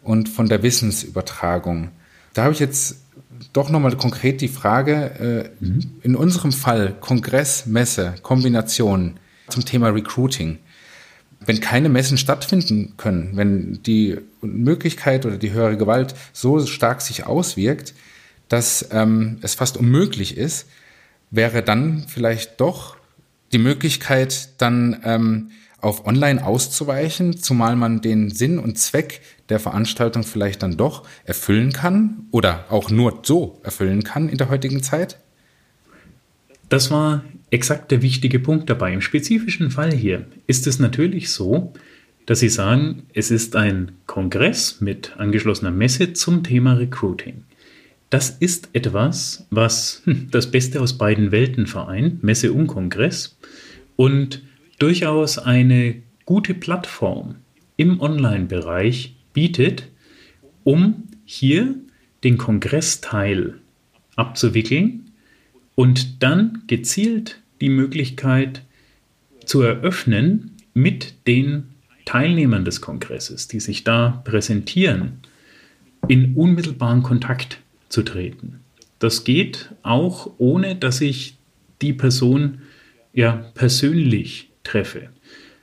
und 0.02 0.28
von 0.28 0.50
der 0.50 0.64
Wissensübertragung. 0.64 1.90
Da 2.34 2.44
habe 2.44 2.54
ich 2.54 2.60
jetzt 2.60 2.98
doch 3.54 3.70
nochmal 3.70 3.96
konkret 3.96 4.42
die 4.42 4.48
Frage, 4.48 5.52
äh, 5.62 5.64
mhm. 5.64 5.92
in 6.02 6.16
unserem 6.16 6.52
Fall 6.52 6.96
Kongress, 7.00 7.66
Messe, 7.68 8.16
Kombination 8.24 9.20
zum 9.50 9.66
Thema 9.66 9.90
Recruiting 9.90 10.58
wenn 11.46 11.60
keine 11.60 11.90
Messen 11.90 12.18
stattfinden 12.18 12.94
können, 12.98 13.32
wenn 13.34 13.82
die 13.84 14.18
Möglichkeit 14.42 15.26
oder 15.26 15.38
die 15.38 15.52
höhere 15.52 15.78
Gewalt 15.78 16.14
so 16.34 16.64
stark 16.66 17.02
sich 17.02 17.26
auswirkt, 17.26 17.94
dass 18.52 18.90
ähm, 18.92 19.38
es 19.42 19.54
fast 19.54 19.78
unmöglich 19.78 20.36
ist, 20.36 20.68
wäre 21.30 21.64
dann 21.64 22.06
vielleicht 22.08 22.60
doch 22.60 22.98
die 23.54 23.60
Möglichkeit, 23.60 24.50
dann 24.58 25.00
ähm, 25.06 25.52
auf 25.80 26.06
Online 26.06 26.46
auszuweichen, 26.46 27.38
zumal 27.38 27.78
man 27.78 28.02
den 28.02 28.30
Sinn 28.30 28.60
und 28.60 28.78
Zweck 28.78 29.22
der 29.48 29.60
Veranstaltung 29.60 30.24
vielleicht 30.24 30.64
dann 30.64 30.76
doch 30.76 31.08
erfüllen 31.24 31.72
kann 31.72 32.28
oder 32.32 32.66
auch 32.70 32.90
nur 32.90 33.20
so 33.24 33.60
erfüllen 33.64 34.04
kann 34.04 34.28
in 34.28 34.38
der 34.38 34.50
heutigen 34.50 34.84
Zeit? 34.84 35.18
Das 36.68 36.92
war 36.92 37.24
exakt 37.52 37.90
der 37.92 38.02
wichtige 38.02 38.40
Punkt 38.40 38.70
dabei. 38.70 38.94
Im 38.94 39.02
spezifischen 39.02 39.72
Fall 39.72 39.94
hier 39.94 40.26
ist 40.46 40.68
es 40.68 40.78
natürlich 40.78 41.32
so, 41.32 41.74
dass 42.26 42.42
Sie 42.42 42.50
sagen, 42.50 43.04
es 43.14 43.32
ist 43.32 43.56
ein 43.56 43.94
Kongress 44.08 44.82
mit 44.82 45.16
angeschlossener 45.18 45.72
Messe 45.72 46.14
zum 46.14 46.44
Thema 46.44 46.74
Recruiting. 46.74 47.46
Das 48.12 48.30
ist 48.30 48.70
etwas, 48.74 49.48
was 49.52 50.02
hm, 50.04 50.28
das 50.32 50.52
Beste 50.52 50.82
aus 50.82 50.98
beiden 50.98 51.32
Welten 51.32 51.66
vereint, 51.66 52.24
Messe 52.24 52.52
und 52.52 52.68
Kongress, 52.68 53.40
und 53.96 54.44
durchaus 54.80 55.38
eine 55.40 55.96
gute 56.26 56.54
Plattform 56.54 57.36
im 57.78 58.02
Online-Bereich 58.02 59.16
bietet, 59.34 59.88
um 60.66 61.08
hier 61.24 61.76
den 62.26 62.38
Kongressteil 62.38 63.56
abzuwickeln 64.18 65.12
und 65.76 66.22
dann 66.22 66.64
gezielt 66.68 67.40
die 67.62 67.70
Möglichkeit 67.70 68.62
zu 69.46 69.62
eröffnen, 69.62 70.52
mit 70.74 71.28
den 71.28 71.64
Teilnehmern 72.06 72.66
des 72.66 72.82
Kongresses, 72.82 73.48
die 73.48 73.60
sich 73.62 73.84
da 73.84 74.22
präsentieren, 74.26 75.20
in 76.08 76.36
unmittelbaren 76.36 77.04
Kontakt 77.04 77.62
zu 77.92 78.04
treten. 78.04 78.62
Das 79.00 79.24
geht 79.24 79.70
auch 79.84 80.32
ohne, 80.38 80.76
dass 80.76 81.02
ich 81.02 81.38
die 81.82 81.94
Person 81.94 82.60
ja 83.14 83.34
persönlich 83.54 84.50
treffe. 84.64 85.10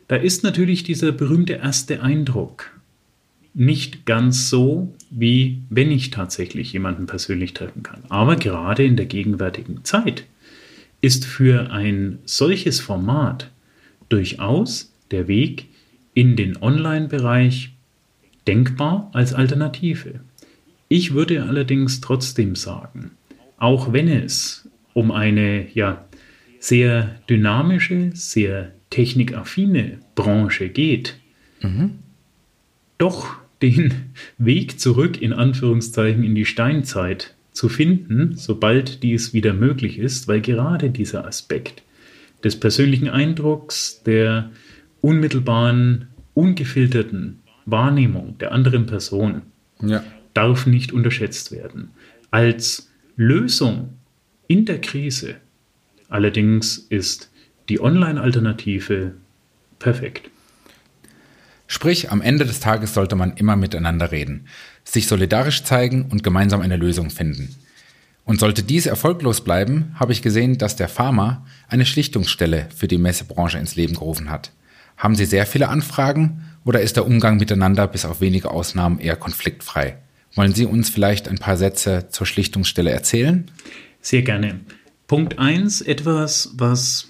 Da 0.09 0.17
ist 0.17 0.43
natürlich 0.43 0.83
dieser 0.83 1.13
berühmte 1.13 1.55
erste 1.55 2.03
Eindruck 2.03 2.71
nicht 3.55 4.07
ganz 4.07 4.49
so, 4.51 4.95
wie 5.11 5.63
wenn 5.71 5.91
ich 5.91 6.11
tatsächlich 6.11 6.73
jemanden 6.73 7.07
persönlich 7.07 7.55
treffen 7.55 7.83
kann. 7.83 8.03
Aber 8.09 8.37
gerade 8.37 8.85
in 8.85 8.97
der 8.97 9.07
gegenwärtigen 9.07 9.85
Zeit 9.85 10.25
ist 11.01 11.25
für 11.25 11.71
ein 11.71 12.19
solches 12.25 12.81
Format 12.81 13.51
durchaus 14.09 14.93
der 15.11 15.29
Weg 15.29 15.67
in 16.15 16.37
den 16.37 16.61
Online-Bereich 16.61 17.73
denkbar 18.47 19.11
als 19.13 19.35
Alternative. 19.35 20.21
Ich 20.89 21.13
würde 21.13 21.45
allerdings 21.45 22.01
trotzdem 22.01 22.55
sagen, 22.55 23.13
auch 23.59 23.93
wenn 23.93 24.09
es 24.09 24.69
um 24.95 25.11
eine 25.11 25.67
ja 25.75 26.07
sehr 26.61 27.21
dynamische, 27.29 28.11
sehr 28.15 28.73
technikaffine 28.91 29.99
Branche 30.15 30.69
geht, 30.69 31.19
mhm. 31.61 31.99
doch 32.97 33.37
den 33.63 33.93
Weg 34.39 34.81
zurück 34.81 35.21
in 35.21 35.33
Anführungszeichen 35.33 36.25
in 36.25 36.35
die 36.35 36.47
Steinzeit 36.47 37.35
zu 37.53 37.69
finden, 37.69 38.35
sobald 38.37 39.03
dies 39.03 39.35
wieder 39.35 39.53
möglich 39.53 39.99
ist, 39.99 40.29
weil 40.29 40.41
gerade 40.41 40.91
dieser 40.91 41.27
Aspekt 41.27 41.83
des 42.45 42.59
persönlichen 42.59 43.09
Eindrucks, 43.09 44.03
der 44.05 44.51
unmittelbaren, 45.01 46.09
ungefilterten 46.35 47.41
Wahrnehmung 47.67 48.39
der 48.39 48.53
anderen 48.53 48.87
Person 48.87 49.43
ja. 49.83 50.03
Darf 50.39 50.67
nicht 50.67 50.93
unterschätzt 50.93 51.51
werden. 51.51 51.91
Als 52.31 52.91
Lösung 53.17 53.95
in 54.47 54.67
der 54.67 54.81
Krise 54.81 55.35
allerdings 56.09 56.79
ist 56.79 57.31
die 57.69 57.81
Online-Alternative 57.81 59.15
perfekt. 59.81 60.31
Sprich, 61.67 62.13
am 62.13 62.23
Ende 62.23 62.47
des 62.47 62.61
Tages 62.61 62.95
sollte 62.95 63.17
man 63.17 63.37
immer 63.37 63.57
miteinander 63.57 64.13
reden, 64.13 64.47
sich 64.85 65.09
solidarisch 65.09 65.65
zeigen 65.65 66.07
und 66.09 66.23
gemeinsam 66.23 66.61
eine 66.61 66.77
Lösung 66.77 67.11
finden. 67.11 67.57
Und 68.25 68.39
sollte 68.39 68.63
dies 68.63 68.87
erfolglos 68.87 69.43
bleiben, 69.43 69.93
habe 69.97 70.13
ich 70.13 70.23
gesehen, 70.23 70.57
dass 70.57 70.77
der 70.77 70.89
Pharma 70.89 71.45
eine 71.67 71.85
Schlichtungsstelle 71.85 72.69
für 72.77 72.87
die 72.87 72.99
Messebranche 72.99 73.59
ins 73.59 73.75
Leben 73.75 73.95
gerufen 73.95 74.31
hat. 74.31 74.53
Haben 74.97 75.17
Sie 75.17 75.25
sehr 75.25 75.47
viele 75.47 75.69
Anfragen 75.69 76.45
oder 76.65 76.81
ist 76.81 76.95
der 76.97 77.07
Umgang 77.07 77.39
miteinander 77.39 77.89
bis 77.89 78.05
auf 78.05 78.21
wenige 78.21 78.53
Ausnahmen 78.53 79.01
eher 79.01 79.17
konfliktfrei? 79.17 79.99
Wollen 80.39 80.55
Sie 80.55 80.67
uns 80.67 80.89
vielleicht 80.89 81.27
ein 81.27 81.39
paar 81.39 81.57
Sätze 81.57 82.11
zur 82.11 82.25
Schlichtungsstelle 82.25 82.93
erzählen? 82.93 83.51
Sehr 84.01 84.23
gerne. 84.23 84.61
Punkt 85.09 85.41
1, 85.41 85.81
etwas, 85.81 86.55
was 86.57 87.09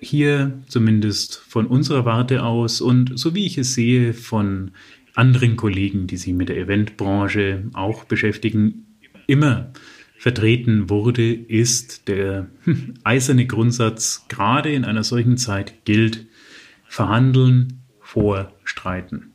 hier 0.00 0.52
zumindest 0.68 1.36
von 1.48 1.66
unserer 1.66 2.04
Warte 2.04 2.42
aus 2.42 2.82
und 2.82 3.18
so 3.18 3.34
wie 3.34 3.46
ich 3.46 3.56
es 3.56 3.72
sehe 3.72 4.12
von 4.12 4.72
anderen 5.14 5.56
Kollegen, 5.56 6.06
die 6.08 6.18
sich 6.18 6.34
mit 6.34 6.50
der 6.50 6.58
Eventbranche 6.58 7.62
auch 7.72 8.04
beschäftigen, 8.04 8.84
immer 9.26 9.72
vertreten 10.18 10.90
wurde, 10.90 11.32
ist 11.32 12.06
der 12.06 12.48
eiserne 13.02 13.46
Grundsatz, 13.46 14.26
gerade 14.28 14.70
in 14.70 14.84
einer 14.84 15.04
solchen 15.04 15.38
Zeit 15.38 15.86
gilt, 15.86 16.26
verhandeln 16.86 17.80
vor 18.02 18.52
Streiten. 18.62 19.27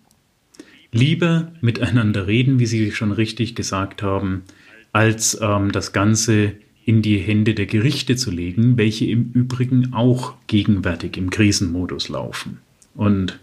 Lieber 0.93 1.51
miteinander 1.59 2.27
reden, 2.27 2.59
wie 2.59 2.67
Sie 2.67 2.91
schon 2.91 3.11
richtig 3.11 3.55
gesagt 3.55 4.03
haben, 4.03 4.43
als 4.91 5.37
ähm, 5.41 5.71
das 5.71 5.91
Ganze 5.91 6.53
in 6.85 7.01
die 7.01 7.17
Hände 7.17 7.55
der 7.55 7.65
Gerichte 7.65 8.15
zu 8.15 8.29
legen, 8.29 8.77
welche 8.77 9.05
im 9.05 9.31
Übrigen 9.33 9.93
auch 9.93 10.35
gegenwärtig 10.47 11.17
im 11.17 11.31
Krisenmodus 11.31 12.09
laufen. 12.09 12.59
Und 12.93 13.39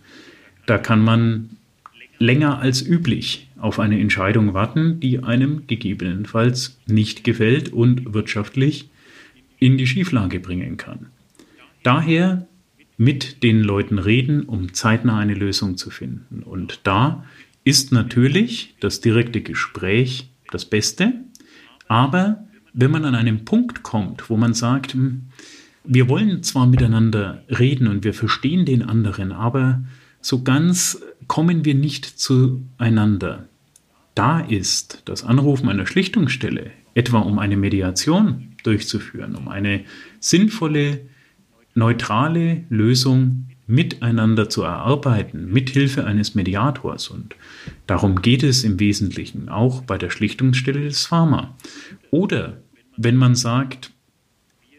da 0.66 0.78
kann 0.78 1.02
man 1.02 1.50
länger 2.18 2.60
als 2.60 2.86
üblich 2.86 3.48
auf 3.58 3.80
eine 3.80 3.98
Entscheidung 3.98 4.54
warten, 4.54 5.00
die 5.00 5.24
einem 5.24 5.66
gegebenenfalls 5.66 6.78
nicht 6.86 7.24
gefällt 7.24 7.72
und 7.72 8.14
wirtschaftlich 8.14 8.90
in 9.58 9.76
die 9.76 9.88
Schieflage 9.88 10.38
bringen 10.38 10.76
kann. 10.76 11.06
Daher 11.82 12.46
mit 13.00 13.42
den 13.42 13.62
Leuten 13.62 13.98
reden, 13.98 14.42
um 14.42 14.74
zeitnah 14.74 15.18
eine 15.18 15.32
Lösung 15.32 15.78
zu 15.78 15.88
finden. 15.88 16.42
Und 16.42 16.80
da 16.82 17.24
ist 17.64 17.92
natürlich 17.92 18.74
das 18.78 19.00
direkte 19.00 19.40
Gespräch 19.40 20.28
das 20.50 20.66
Beste, 20.66 21.14
aber 21.88 22.44
wenn 22.74 22.90
man 22.90 23.06
an 23.06 23.14
einen 23.14 23.46
Punkt 23.46 23.82
kommt, 23.82 24.28
wo 24.28 24.36
man 24.36 24.52
sagt, 24.52 24.92
hm, 24.92 25.22
wir 25.82 26.10
wollen 26.10 26.42
zwar 26.42 26.66
miteinander 26.66 27.42
reden 27.48 27.88
und 27.88 28.04
wir 28.04 28.12
verstehen 28.12 28.66
den 28.66 28.82
anderen, 28.82 29.32
aber 29.32 29.82
so 30.20 30.42
ganz 30.42 31.00
kommen 31.26 31.64
wir 31.64 31.74
nicht 31.74 32.04
zueinander. 32.04 33.48
Da 34.14 34.40
ist 34.40 35.00
das 35.06 35.24
Anrufen 35.24 35.70
einer 35.70 35.86
Schlichtungsstelle, 35.86 36.70
etwa 36.92 37.20
um 37.20 37.38
eine 37.38 37.56
Mediation 37.56 38.56
durchzuführen, 38.62 39.36
um 39.36 39.48
eine 39.48 39.84
sinnvolle, 40.18 41.00
neutrale 41.74 42.64
Lösung 42.68 43.46
miteinander 43.66 44.48
zu 44.48 44.62
erarbeiten, 44.62 45.52
mithilfe 45.52 46.04
eines 46.04 46.34
Mediators. 46.34 47.08
Und 47.08 47.36
darum 47.86 48.20
geht 48.20 48.42
es 48.42 48.64
im 48.64 48.80
Wesentlichen 48.80 49.48
auch 49.48 49.82
bei 49.82 49.96
der 49.96 50.10
Schlichtungsstelle 50.10 50.80
des 50.80 51.06
Pharma. 51.06 51.54
Oder 52.10 52.58
wenn 52.96 53.16
man 53.16 53.36
sagt, 53.36 53.92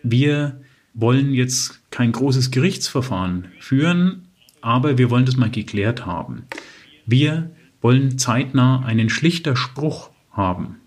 wir 0.04 0.60
wollen 0.94 1.34
jetzt 1.34 1.80
kein 1.90 2.12
großes 2.12 2.52
Gerichtsverfahren 2.52 3.48
führen, 3.60 4.28
aber 4.60 4.98
wir 4.98 5.10
wollen 5.10 5.26
das 5.26 5.38
mal 5.38 5.50
geklärt 5.50 6.06
haben. 6.06 6.44
Wir 7.06 7.52
wollen 7.82 8.18
zeitnah 8.18 8.84
einen 8.86 9.10
schlichter 9.10 9.56
Spruch 9.56 10.12
haben. 10.32 10.78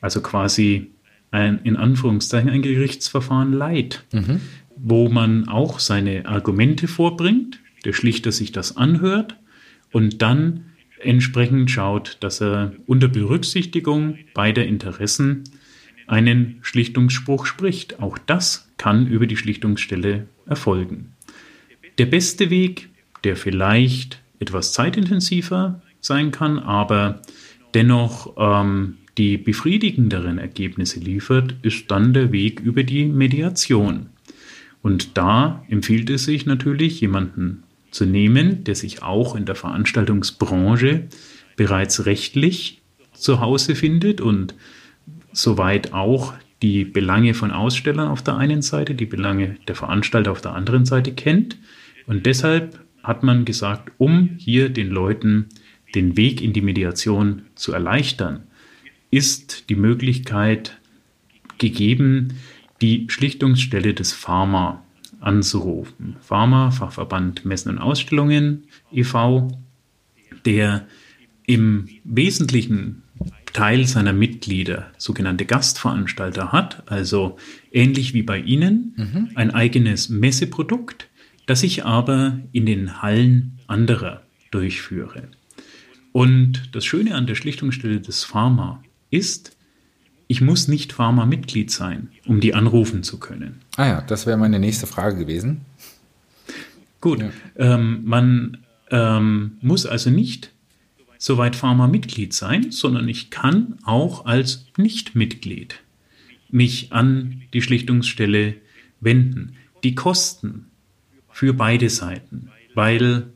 Also 0.00 0.20
quasi 0.20 0.90
ein, 1.30 1.60
in 1.64 1.76
Anführungszeichen 1.76 2.50
ein 2.50 2.62
Gerichtsverfahren 2.62 3.52
leid, 3.52 4.04
mhm. 4.12 4.40
Wo 4.82 5.08
man 5.08 5.48
auch 5.48 5.78
seine 5.78 6.26
Argumente 6.26 6.88
vorbringt, 6.88 7.60
der 7.84 7.92
Schlichter 7.92 8.32
sich 8.32 8.52
das 8.52 8.76
anhört 8.76 9.36
und 9.92 10.22
dann 10.22 10.66
entsprechend 11.02 11.70
schaut, 11.70 12.18
dass 12.20 12.40
er 12.40 12.72
unter 12.86 13.08
Berücksichtigung 13.08 14.18
beider 14.34 14.66
Interessen 14.66 15.44
einen 16.06 16.58
Schlichtungsspruch 16.62 17.46
spricht. 17.46 18.00
Auch 18.00 18.18
das 18.18 18.68
kann 18.76 19.06
über 19.06 19.26
die 19.26 19.36
Schlichtungsstelle 19.36 20.26
erfolgen. 20.46 21.12
Der 21.98 22.06
beste 22.06 22.50
Weg, 22.50 22.88
der 23.24 23.36
vielleicht 23.36 24.20
etwas 24.40 24.72
zeitintensiver 24.72 25.82
sein 26.00 26.30
kann, 26.30 26.58
aber 26.58 27.22
dennoch 27.74 28.34
ähm, 28.38 28.96
die 29.18 29.36
befriedigenderen 29.36 30.38
Ergebnisse 30.38 31.00
liefert, 31.00 31.54
ist 31.62 31.90
dann 31.90 32.14
der 32.14 32.32
Weg 32.32 32.60
über 32.60 32.82
die 32.82 33.04
Mediation. 33.04 34.06
Und 34.82 35.16
da 35.16 35.64
empfiehlt 35.68 36.10
es 36.10 36.24
sich 36.24 36.46
natürlich, 36.46 37.00
jemanden 37.00 37.64
zu 37.90 38.06
nehmen, 38.06 38.64
der 38.64 38.74
sich 38.74 39.02
auch 39.02 39.34
in 39.34 39.44
der 39.44 39.54
Veranstaltungsbranche 39.54 41.08
bereits 41.56 42.06
rechtlich 42.06 42.80
zu 43.12 43.40
Hause 43.40 43.74
findet 43.74 44.20
und 44.20 44.54
soweit 45.32 45.92
auch 45.92 46.32
die 46.62 46.84
Belange 46.84 47.34
von 47.34 47.50
Ausstellern 47.50 48.08
auf 48.08 48.22
der 48.22 48.36
einen 48.36 48.62
Seite, 48.62 48.94
die 48.94 49.06
Belange 49.06 49.56
der 49.66 49.74
Veranstalter 49.74 50.32
auf 50.32 50.40
der 50.40 50.54
anderen 50.54 50.84
Seite 50.84 51.12
kennt. 51.12 51.56
Und 52.06 52.26
deshalb 52.26 52.80
hat 53.02 53.22
man 53.22 53.44
gesagt, 53.44 53.92
um 53.98 54.36
hier 54.38 54.68
den 54.68 54.88
Leuten 54.88 55.46
den 55.94 56.16
Weg 56.16 56.40
in 56.42 56.52
die 56.52 56.60
Mediation 56.60 57.42
zu 57.54 57.72
erleichtern, 57.72 58.44
ist 59.10 59.68
die 59.70 59.74
Möglichkeit 59.74 60.78
gegeben, 61.58 62.34
die 62.80 63.06
Schlichtungsstelle 63.08 63.94
des 63.94 64.12
Pharma 64.12 64.82
anzurufen. 65.20 66.16
Pharma, 66.20 66.70
Fachverband 66.70 67.44
Messen 67.44 67.72
und 67.72 67.78
Ausstellungen 67.78 68.64
e.V., 68.92 69.48
der 70.44 70.86
im 71.46 71.88
Wesentlichen 72.04 73.02
Teil 73.52 73.86
seiner 73.86 74.12
Mitglieder 74.12 74.90
sogenannte 74.96 75.44
Gastveranstalter 75.44 76.52
hat, 76.52 76.84
also 76.90 77.36
ähnlich 77.72 78.14
wie 78.14 78.22
bei 78.22 78.38
Ihnen, 78.38 78.94
mhm. 78.96 79.30
ein 79.34 79.50
eigenes 79.50 80.08
Messeprodukt, 80.08 81.08
das 81.46 81.62
ich 81.62 81.84
aber 81.84 82.38
in 82.52 82.66
den 82.66 83.02
Hallen 83.02 83.58
anderer 83.66 84.22
durchführe. 84.50 85.24
Und 86.12 86.74
das 86.74 86.84
Schöne 86.84 87.14
an 87.14 87.26
der 87.26 87.34
Schlichtungsstelle 87.34 88.00
des 88.00 88.24
Pharma 88.24 88.82
ist, 89.10 89.56
ich 90.30 90.40
muss 90.40 90.68
nicht 90.68 90.92
Pharma-Mitglied 90.92 91.72
sein, 91.72 92.08
um 92.24 92.38
die 92.38 92.54
anrufen 92.54 93.02
zu 93.02 93.18
können. 93.18 93.62
Ah 93.76 93.86
ja, 93.86 94.00
das 94.02 94.26
wäre 94.26 94.38
meine 94.38 94.60
nächste 94.60 94.86
Frage 94.86 95.18
gewesen. 95.18 95.62
Gut, 97.00 97.18
ja. 97.18 97.30
ähm, 97.56 98.02
man 98.04 98.58
ähm, 98.92 99.58
muss 99.60 99.86
also 99.86 100.08
nicht 100.08 100.52
soweit 101.18 101.56
Pharma-Mitglied 101.56 102.32
sein, 102.32 102.70
sondern 102.70 103.08
ich 103.08 103.30
kann 103.30 103.78
auch 103.82 104.24
als 104.24 104.66
Nicht-Mitglied 104.76 105.80
mich 106.48 106.92
an 106.92 107.42
die 107.52 107.60
Schlichtungsstelle 107.60 108.54
wenden. 109.00 109.56
Die 109.82 109.96
Kosten 109.96 110.66
für 111.32 111.54
beide 111.54 111.90
Seiten, 111.90 112.52
weil 112.76 113.26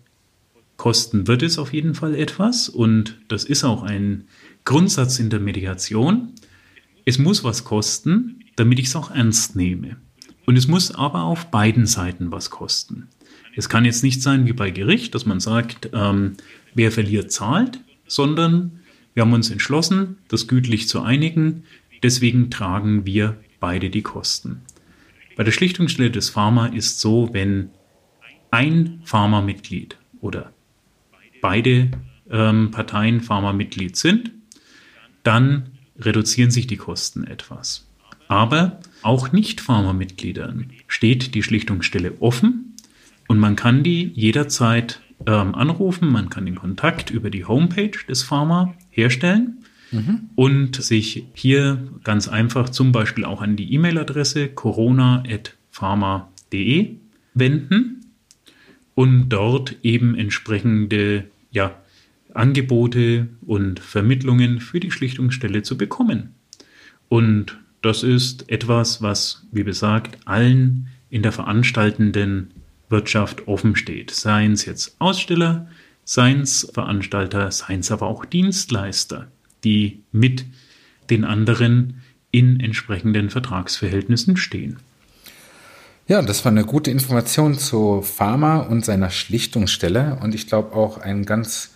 kosten 0.77 1.27
wird 1.27 1.43
es 1.43 1.59
auf 1.59 1.73
jeden 1.73 1.97
Fall 1.97 2.15
etwas 2.15 2.69
und 2.69 3.19
das 3.27 3.43
ist 3.43 3.65
auch 3.65 3.83
ein 3.83 4.29
Grundsatz 4.65 5.19
in 5.19 5.29
der 5.29 5.41
Mediation. 5.41 6.35
Es 7.05 7.19
muss 7.19 7.45
was 7.45 7.65
kosten, 7.65 8.41
damit 8.57 8.79
ich 8.79 8.87
es 8.87 8.97
auch 8.97 9.11
ernst 9.11 9.57
nehme. 9.57 9.97
Und 10.47 10.57
es 10.57 10.69
muss 10.69 10.95
aber 10.95 11.23
auf 11.23 11.51
beiden 11.51 11.87
Seiten 11.87 12.33
was 12.33 12.51
kosten. 12.51 13.09
Es 13.57 13.69
kann 13.69 13.85
jetzt 13.85 14.03
nicht 14.03 14.23
sein 14.23 14.47
wie 14.47 14.53
bei 14.53 14.71
Gericht, 14.71 15.15
dass 15.15 15.27
man 15.27 15.41
sagt, 15.41 15.91
ähm, 15.93 16.35
wer 16.75 16.91
verliert, 16.91 17.31
zahlt, 17.31 17.81
sondern 18.07 18.81
wir 19.15 19.23
haben 19.23 19.33
uns 19.33 19.51
entschlossen, 19.51 20.19
das 20.29 20.49
gütlich 20.49 20.89
zu 20.89 21.03
einigen. 21.03 21.65
Deswegen 22.03 22.51
tragen 22.51 23.07
wir 23.07 23.37
beide 23.61 23.91
die 23.91 24.03
Kosten. 24.03 24.63
Bei 25.37 25.45
der 25.45 25.53
Schlichtungsstelle 25.53 26.11
des 26.11 26.31
Pharma 26.31 26.67
ist 26.67 27.01
so, 27.01 27.31
wenn 27.33 27.71
ein 28.51 29.01
Pharma-Mitglied 29.05 29.97
oder 30.21 30.53
beide 31.41 31.91
ähm, 32.31 32.71
Parteien 32.71 33.21
Pharma-Mitglied 33.21 33.97
sind, 33.97 34.33
dann 35.23 35.71
reduzieren 35.99 36.51
sich 36.51 36.67
die 36.67 36.77
Kosten 36.77 37.25
etwas. 37.25 37.87
Aber 38.29 38.81
auch 39.03 39.33
Nicht-Pharma-Mitgliedern 39.33 40.71
steht 40.89 41.35
die 41.35 41.43
Schlichtungsstelle 41.43 42.15
offen 42.21 42.75
und 43.29 43.39
man 43.39 43.57
kann 43.57 43.83
die 43.83 44.13
jederzeit 44.15 45.01
ähm, 45.27 45.55
anrufen, 45.55 46.11
man 46.11 46.31
kann 46.31 46.47
den 46.47 46.55
Kontakt 46.57 47.11
über 47.11 47.29
die 47.31 47.45
Homepage 47.45 47.99
des 48.09 48.23
Pharma 48.23 48.75
herstellen 48.91 49.59
mhm. 49.91 50.31
und 50.35 50.83
sich 50.83 51.27
hier 51.35 51.87
ganz 52.03 52.29
einfach 52.29 52.71
zum 52.71 52.93
Beispiel 52.93 53.25
auch 53.25 53.43
an 53.43 53.57
die 53.57 53.75
E-Mail-Adresse 53.75 54.49
corona.pharma.de 54.49 56.97
wenden 57.35 58.01
und 58.95 59.29
dort 59.29 59.77
eben 59.83 60.15
entsprechende 60.15 61.25
ja, 61.51 61.77
Angebote 62.35 63.29
und 63.47 63.81
Vermittlungen 63.81 64.61
für 64.61 64.81
die 64.81 64.91
Schlichtungsstelle 64.91 65.63
zu 65.63 65.79
bekommen. 65.79 66.35
Und 67.09 67.59
das 67.83 68.03
ist 68.03 68.51
etwas, 68.51 69.03
was, 69.03 69.47
wie 69.53 69.63
besagt, 69.63 70.19
allen 70.25 70.89
in 71.11 71.23
der 71.23 71.33
veranstaltenden 71.33 72.51
Wirtschaft 72.89 73.47
offen 73.47 73.77
steht. 73.77 74.11
Seien 74.11 74.53
es 74.53 74.65
jetzt 74.65 74.97
Aussteller, 74.99 75.69
seien 76.05 76.41
es 76.41 76.71
Veranstalter, 76.73 77.51
seien 77.51 77.81
es 77.81 77.91
aber 77.91 78.07
auch 78.07 78.25
Dienstleister, 78.25 79.29
die 79.65 80.03
mit 80.13 80.45
den 81.11 81.25
anderen 81.25 82.03
in 82.31 82.59
entsprechenden 82.59 83.31
Vertragsverhältnissen 83.31 84.37
stehen. 84.37 84.79
Ja, 86.07 86.21
das 86.21 86.45
war 86.45 86.53
eine 86.53 86.65
gute 86.65 86.91
Information 86.91 87.59
zu 87.59 88.03
Pharma 88.03 88.59
und 88.59 88.85
seiner 88.85 89.11
Schlichtungsstelle 89.11 90.19
und 90.21 90.35
ich 90.35 90.47
glaube 90.47 90.75
auch 90.75 90.99
ein 90.99 91.25
ganz 91.25 91.74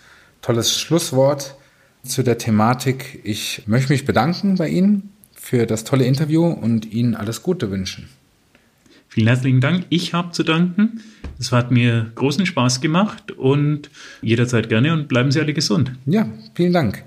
tolles 0.49 0.81
Schlusswort 0.81 1.57
zu 2.03 2.23
der 2.23 2.39
Thematik. 2.39 3.21
Ich 3.23 3.65
möchte 3.67 3.93
mich 3.93 4.07
bedanken 4.07 4.55
bei 4.55 4.67
Ihnen 4.67 5.11
für 5.35 5.67
das 5.67 5.85
tolle 5.85 6.07
Interview 6.07 6.47
und 6.47 6.91
Ihnen 6.91 7.15
alles 7.15 7.43
Gute 7.43 7.71
wünschen. 7.71 8.09
Vielen 9.09 9.27
herzlichen 9.27 9.61
Dank. 9.61 9.85
Ich 9.91 10.15
habe 10.15 10.31
zu 10.33 10.45
danken. 10.45 11.03
Es 11.39 11.53
hat 11.53 11.71
mir 11.71 12.13
großen 12.15 12.47
Spaß 12.47 12.81
gemacht 12.81 13.31
und 13.33 13.91
jederzeit 14.23 14.71
gerne 14.71 14.95
und 14.95 15.07
bleiben 15.07 15.31
Sie 15.33 15.39
alle 15.39 15.53
gesund. 15.53 15.93
Ja, 16.07 16.27
vielen 16.55 16.73
Dank. 16.73 17.05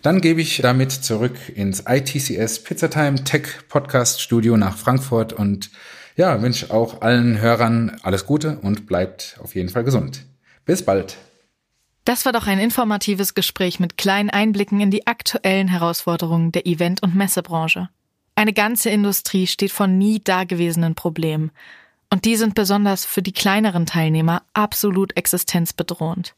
Dann 0.00 0.22
gebe 0.22 0.40
ich 0.40 0.56
damit 0.62 0.90
zurück 0.90 1.36
ins 1.54 1.84
ITCS 1.86 2.62
Pizzatime 2.64 3.24
Tech 3.24 3.42
Podcast 3.68 4.22
Studio 4.22 4.56
nach 4.56 4.78
Frankfurt 4.78 5.34
und 5.34 5.68
ja, 6.16 6.40
wünsche 6.40 6.70
auch 6.70 7.02
allen 7.02 7.42
Hörern 7.42 7.98
alles 8.02 8.24
Gute 8.24 8.56
und 8.62 8.86
bleibt 8.86 9.36
auf 9.42 9.54
jeden 9.54 9.68
Fall 9.68 9.84
gesund. 9.84 10.24
Bis 10.64 10.82
bald. 10.82 11.18
Das 12.04 12.24
war 12.24 12.32
doch 12.32 12.46
ein 12.46 12.58
informatives 12.58 13.34
Gespräch 13.34 13.78
mit 13.78 13.96
kleinen 13.96 14.30
Einblicken 14.30 14.80
in 14.80 14.90
die 14.90 15.06
aktuellen 15.06 15.68
Herausforderungen 15.68 16.52
der 16.52 16.66
Event- 16.66 17.02
und 17.02 17.14
Messebranche. 17.14 17.88
Eine 18.34 18.52
ganze 18.52 18.90
Industrie 18.90 19.46
steht 19.46 19.70
vor 19.70 19.86
nie 19.86 20.20
dagewesenen 20.22 20.94
Problemen. 20.94 21.50
Und 22.08 22.24
die 22.24 22.36
sind 22.36 22.54
besonders 22.54 23.04
für 23.04 23.22
die 23.22 23.32
kleineren 23.32 23.86
Teilnehmer 23.86 24.42
absolut 24.54 25.16
existenzbedrohend. 25.16 26.34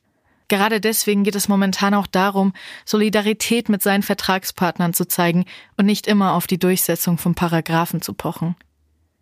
Gerade 0.48 0.80
deswegen 0.80 1.24
geht 1.24 1.34
es 1.34 1.48
momentan 1.48 1.94
auch 1.94 2.06
darum, 2.06 2.52
Solidarität 2.84 3.70
mit 3.70 3.82
seinen 3.82 4.02
Vertragspartnern 4.02 4.92
zu 4.92 5.06
zeigen 5.06 5.46
und 5.78 5.86
nicht 5.86 6.06
immer 6.06 6.34
auf 6.34 6.46
die 6.46 6.58
Durchsetzung 6.58 7.16
von 7.16 7.34
Paragraphen 7.34 8.02
zu 8.02 8.12
pochen. 8.12 8.56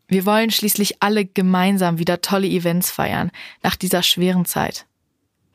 Wir 0.09 0.27
wollen 0.27 0.51
schließlich 0.51 1.03
alle 1.03 1.25
gemeinsam 1.25 1.99
wieder 1.99 2.21
tolle 2.21 2.49
Events 2.49 2.91
feiern 2.91 3.31
nach 3.63 3.77
dieser 3.77 4.03
schweren 4.03 4.45
Zeit. 4.45 4.87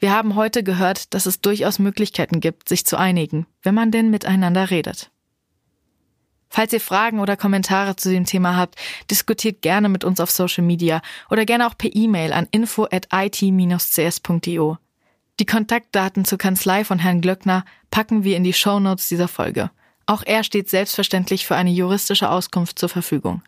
Wir 0.05 0.13
haben 0.13 0.35
heute 0.35 0.61
gehört, 0.61 1.15
dass 1.15 1.25
es 1.25 1.41
durchaus 1.41 1.79
Möglichkeiten 1.79 2.39
gibt, 2.39 2.69
sich 2.69 2.85
zu 2.85 2.95
einigen, 2.95 3.47
wenn 3.63 3.73
man 3.73 3.89
denn 3.89 4.11
miteinander 4.11 4.69
redet. 4.69 5.09
Falls 6.47 6.73
ihr 6.73 6.79
Fragen 6.79 7.19
oder 7.19 7.35
Kommentare 7.35 7.95
zu 7.95 8.11
dem 8.11 8.25
Thema 8.25 8.55
habt, 8.55 8.75
diskutiert 9.09 9.63
gerne 9.63 9.89
mit 9.89 10.03
uns 10.03 10.19
auf 10.19 10.29
Social 10.29 10.63
Media 10.63 11.01
oder 11.31 11.43
gerne 11.43 11.65
auch 11.65 11.75
per 11.75 11.89
E-Mail 11.91 12.33
an 12.33 12.47
info 12.51 12.83
at 12.83 13.07
it-cs.io. 13.11 14.77
Die 15.39 15.45
Kontaktdaten 15.47 16.23
zur 16.23 16.37
Kanzlei 16.37 16.85
von 16.85 16.99
Herrn 16.99 17.21
Glöckner 17.21 17.65
packen 17.89 18.23
wir 18.23 18.37
in 18.37 18.43
die 18.43 18.53
Show 18.53 18.79
Notes 18.79 19.07
dieser 19.07 19.27
Folge. 19.27 19.71
Auch 20.05 20.21
er 20.23 20.43
steht 20.43 20.69
selbstverständlich 20.69 21.47
für 21.47 21.55
eine 21.55 21.71
juristische 21.71 22.29
Auskunft 22.29 22.77
zur 22.77 22.89
Verfügung. 22.89 23.41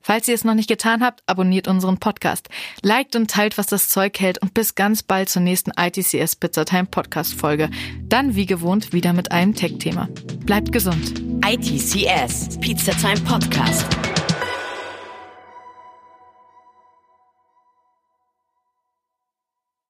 Falls 0.00 0.28
ihr 0.28 0.34
es 0.34 0.44
noch 0.44 0.54
nicht 0.54 0.68
getan 0.68 1.02
habt, 1.02 1.22
abonniert 1.26 1.68
unseren 1.68 1.98
Podcast, 1.98 2.48
liked 2.82 3.16
und 3.16 3.30
teilt, 3.30 3.58
was 3.58 3.66
das 3.66 3.88
Zeug 3.88 4.18
hält 4.18 4.38
und 4.38 4.54
bis 4.54 4.74
ganz 4.74 5.02
bald 5.02 5.28
zur 5.28 5.42
nächsten 5.42 5.72
ITCS 5.78 6.36
Pizzatime 6.36 6.86
Podcast 6.86 7.34
Folge. 7.34 7.70
Dann 8.08 8.34
wie 8.34 8.46
gewohnt 8.46 8.92
wieder 8.92 9.12
mit 9.12 9.32
einem 9.32 9.54
Tech-Thema. 9.54 10.08
Bleibt 10.44 10.72
gesund. 10.72 11.22
ITCS 11.44 12.58
Pizzatime 12.60 13.20
Podcast. 13.20 13.86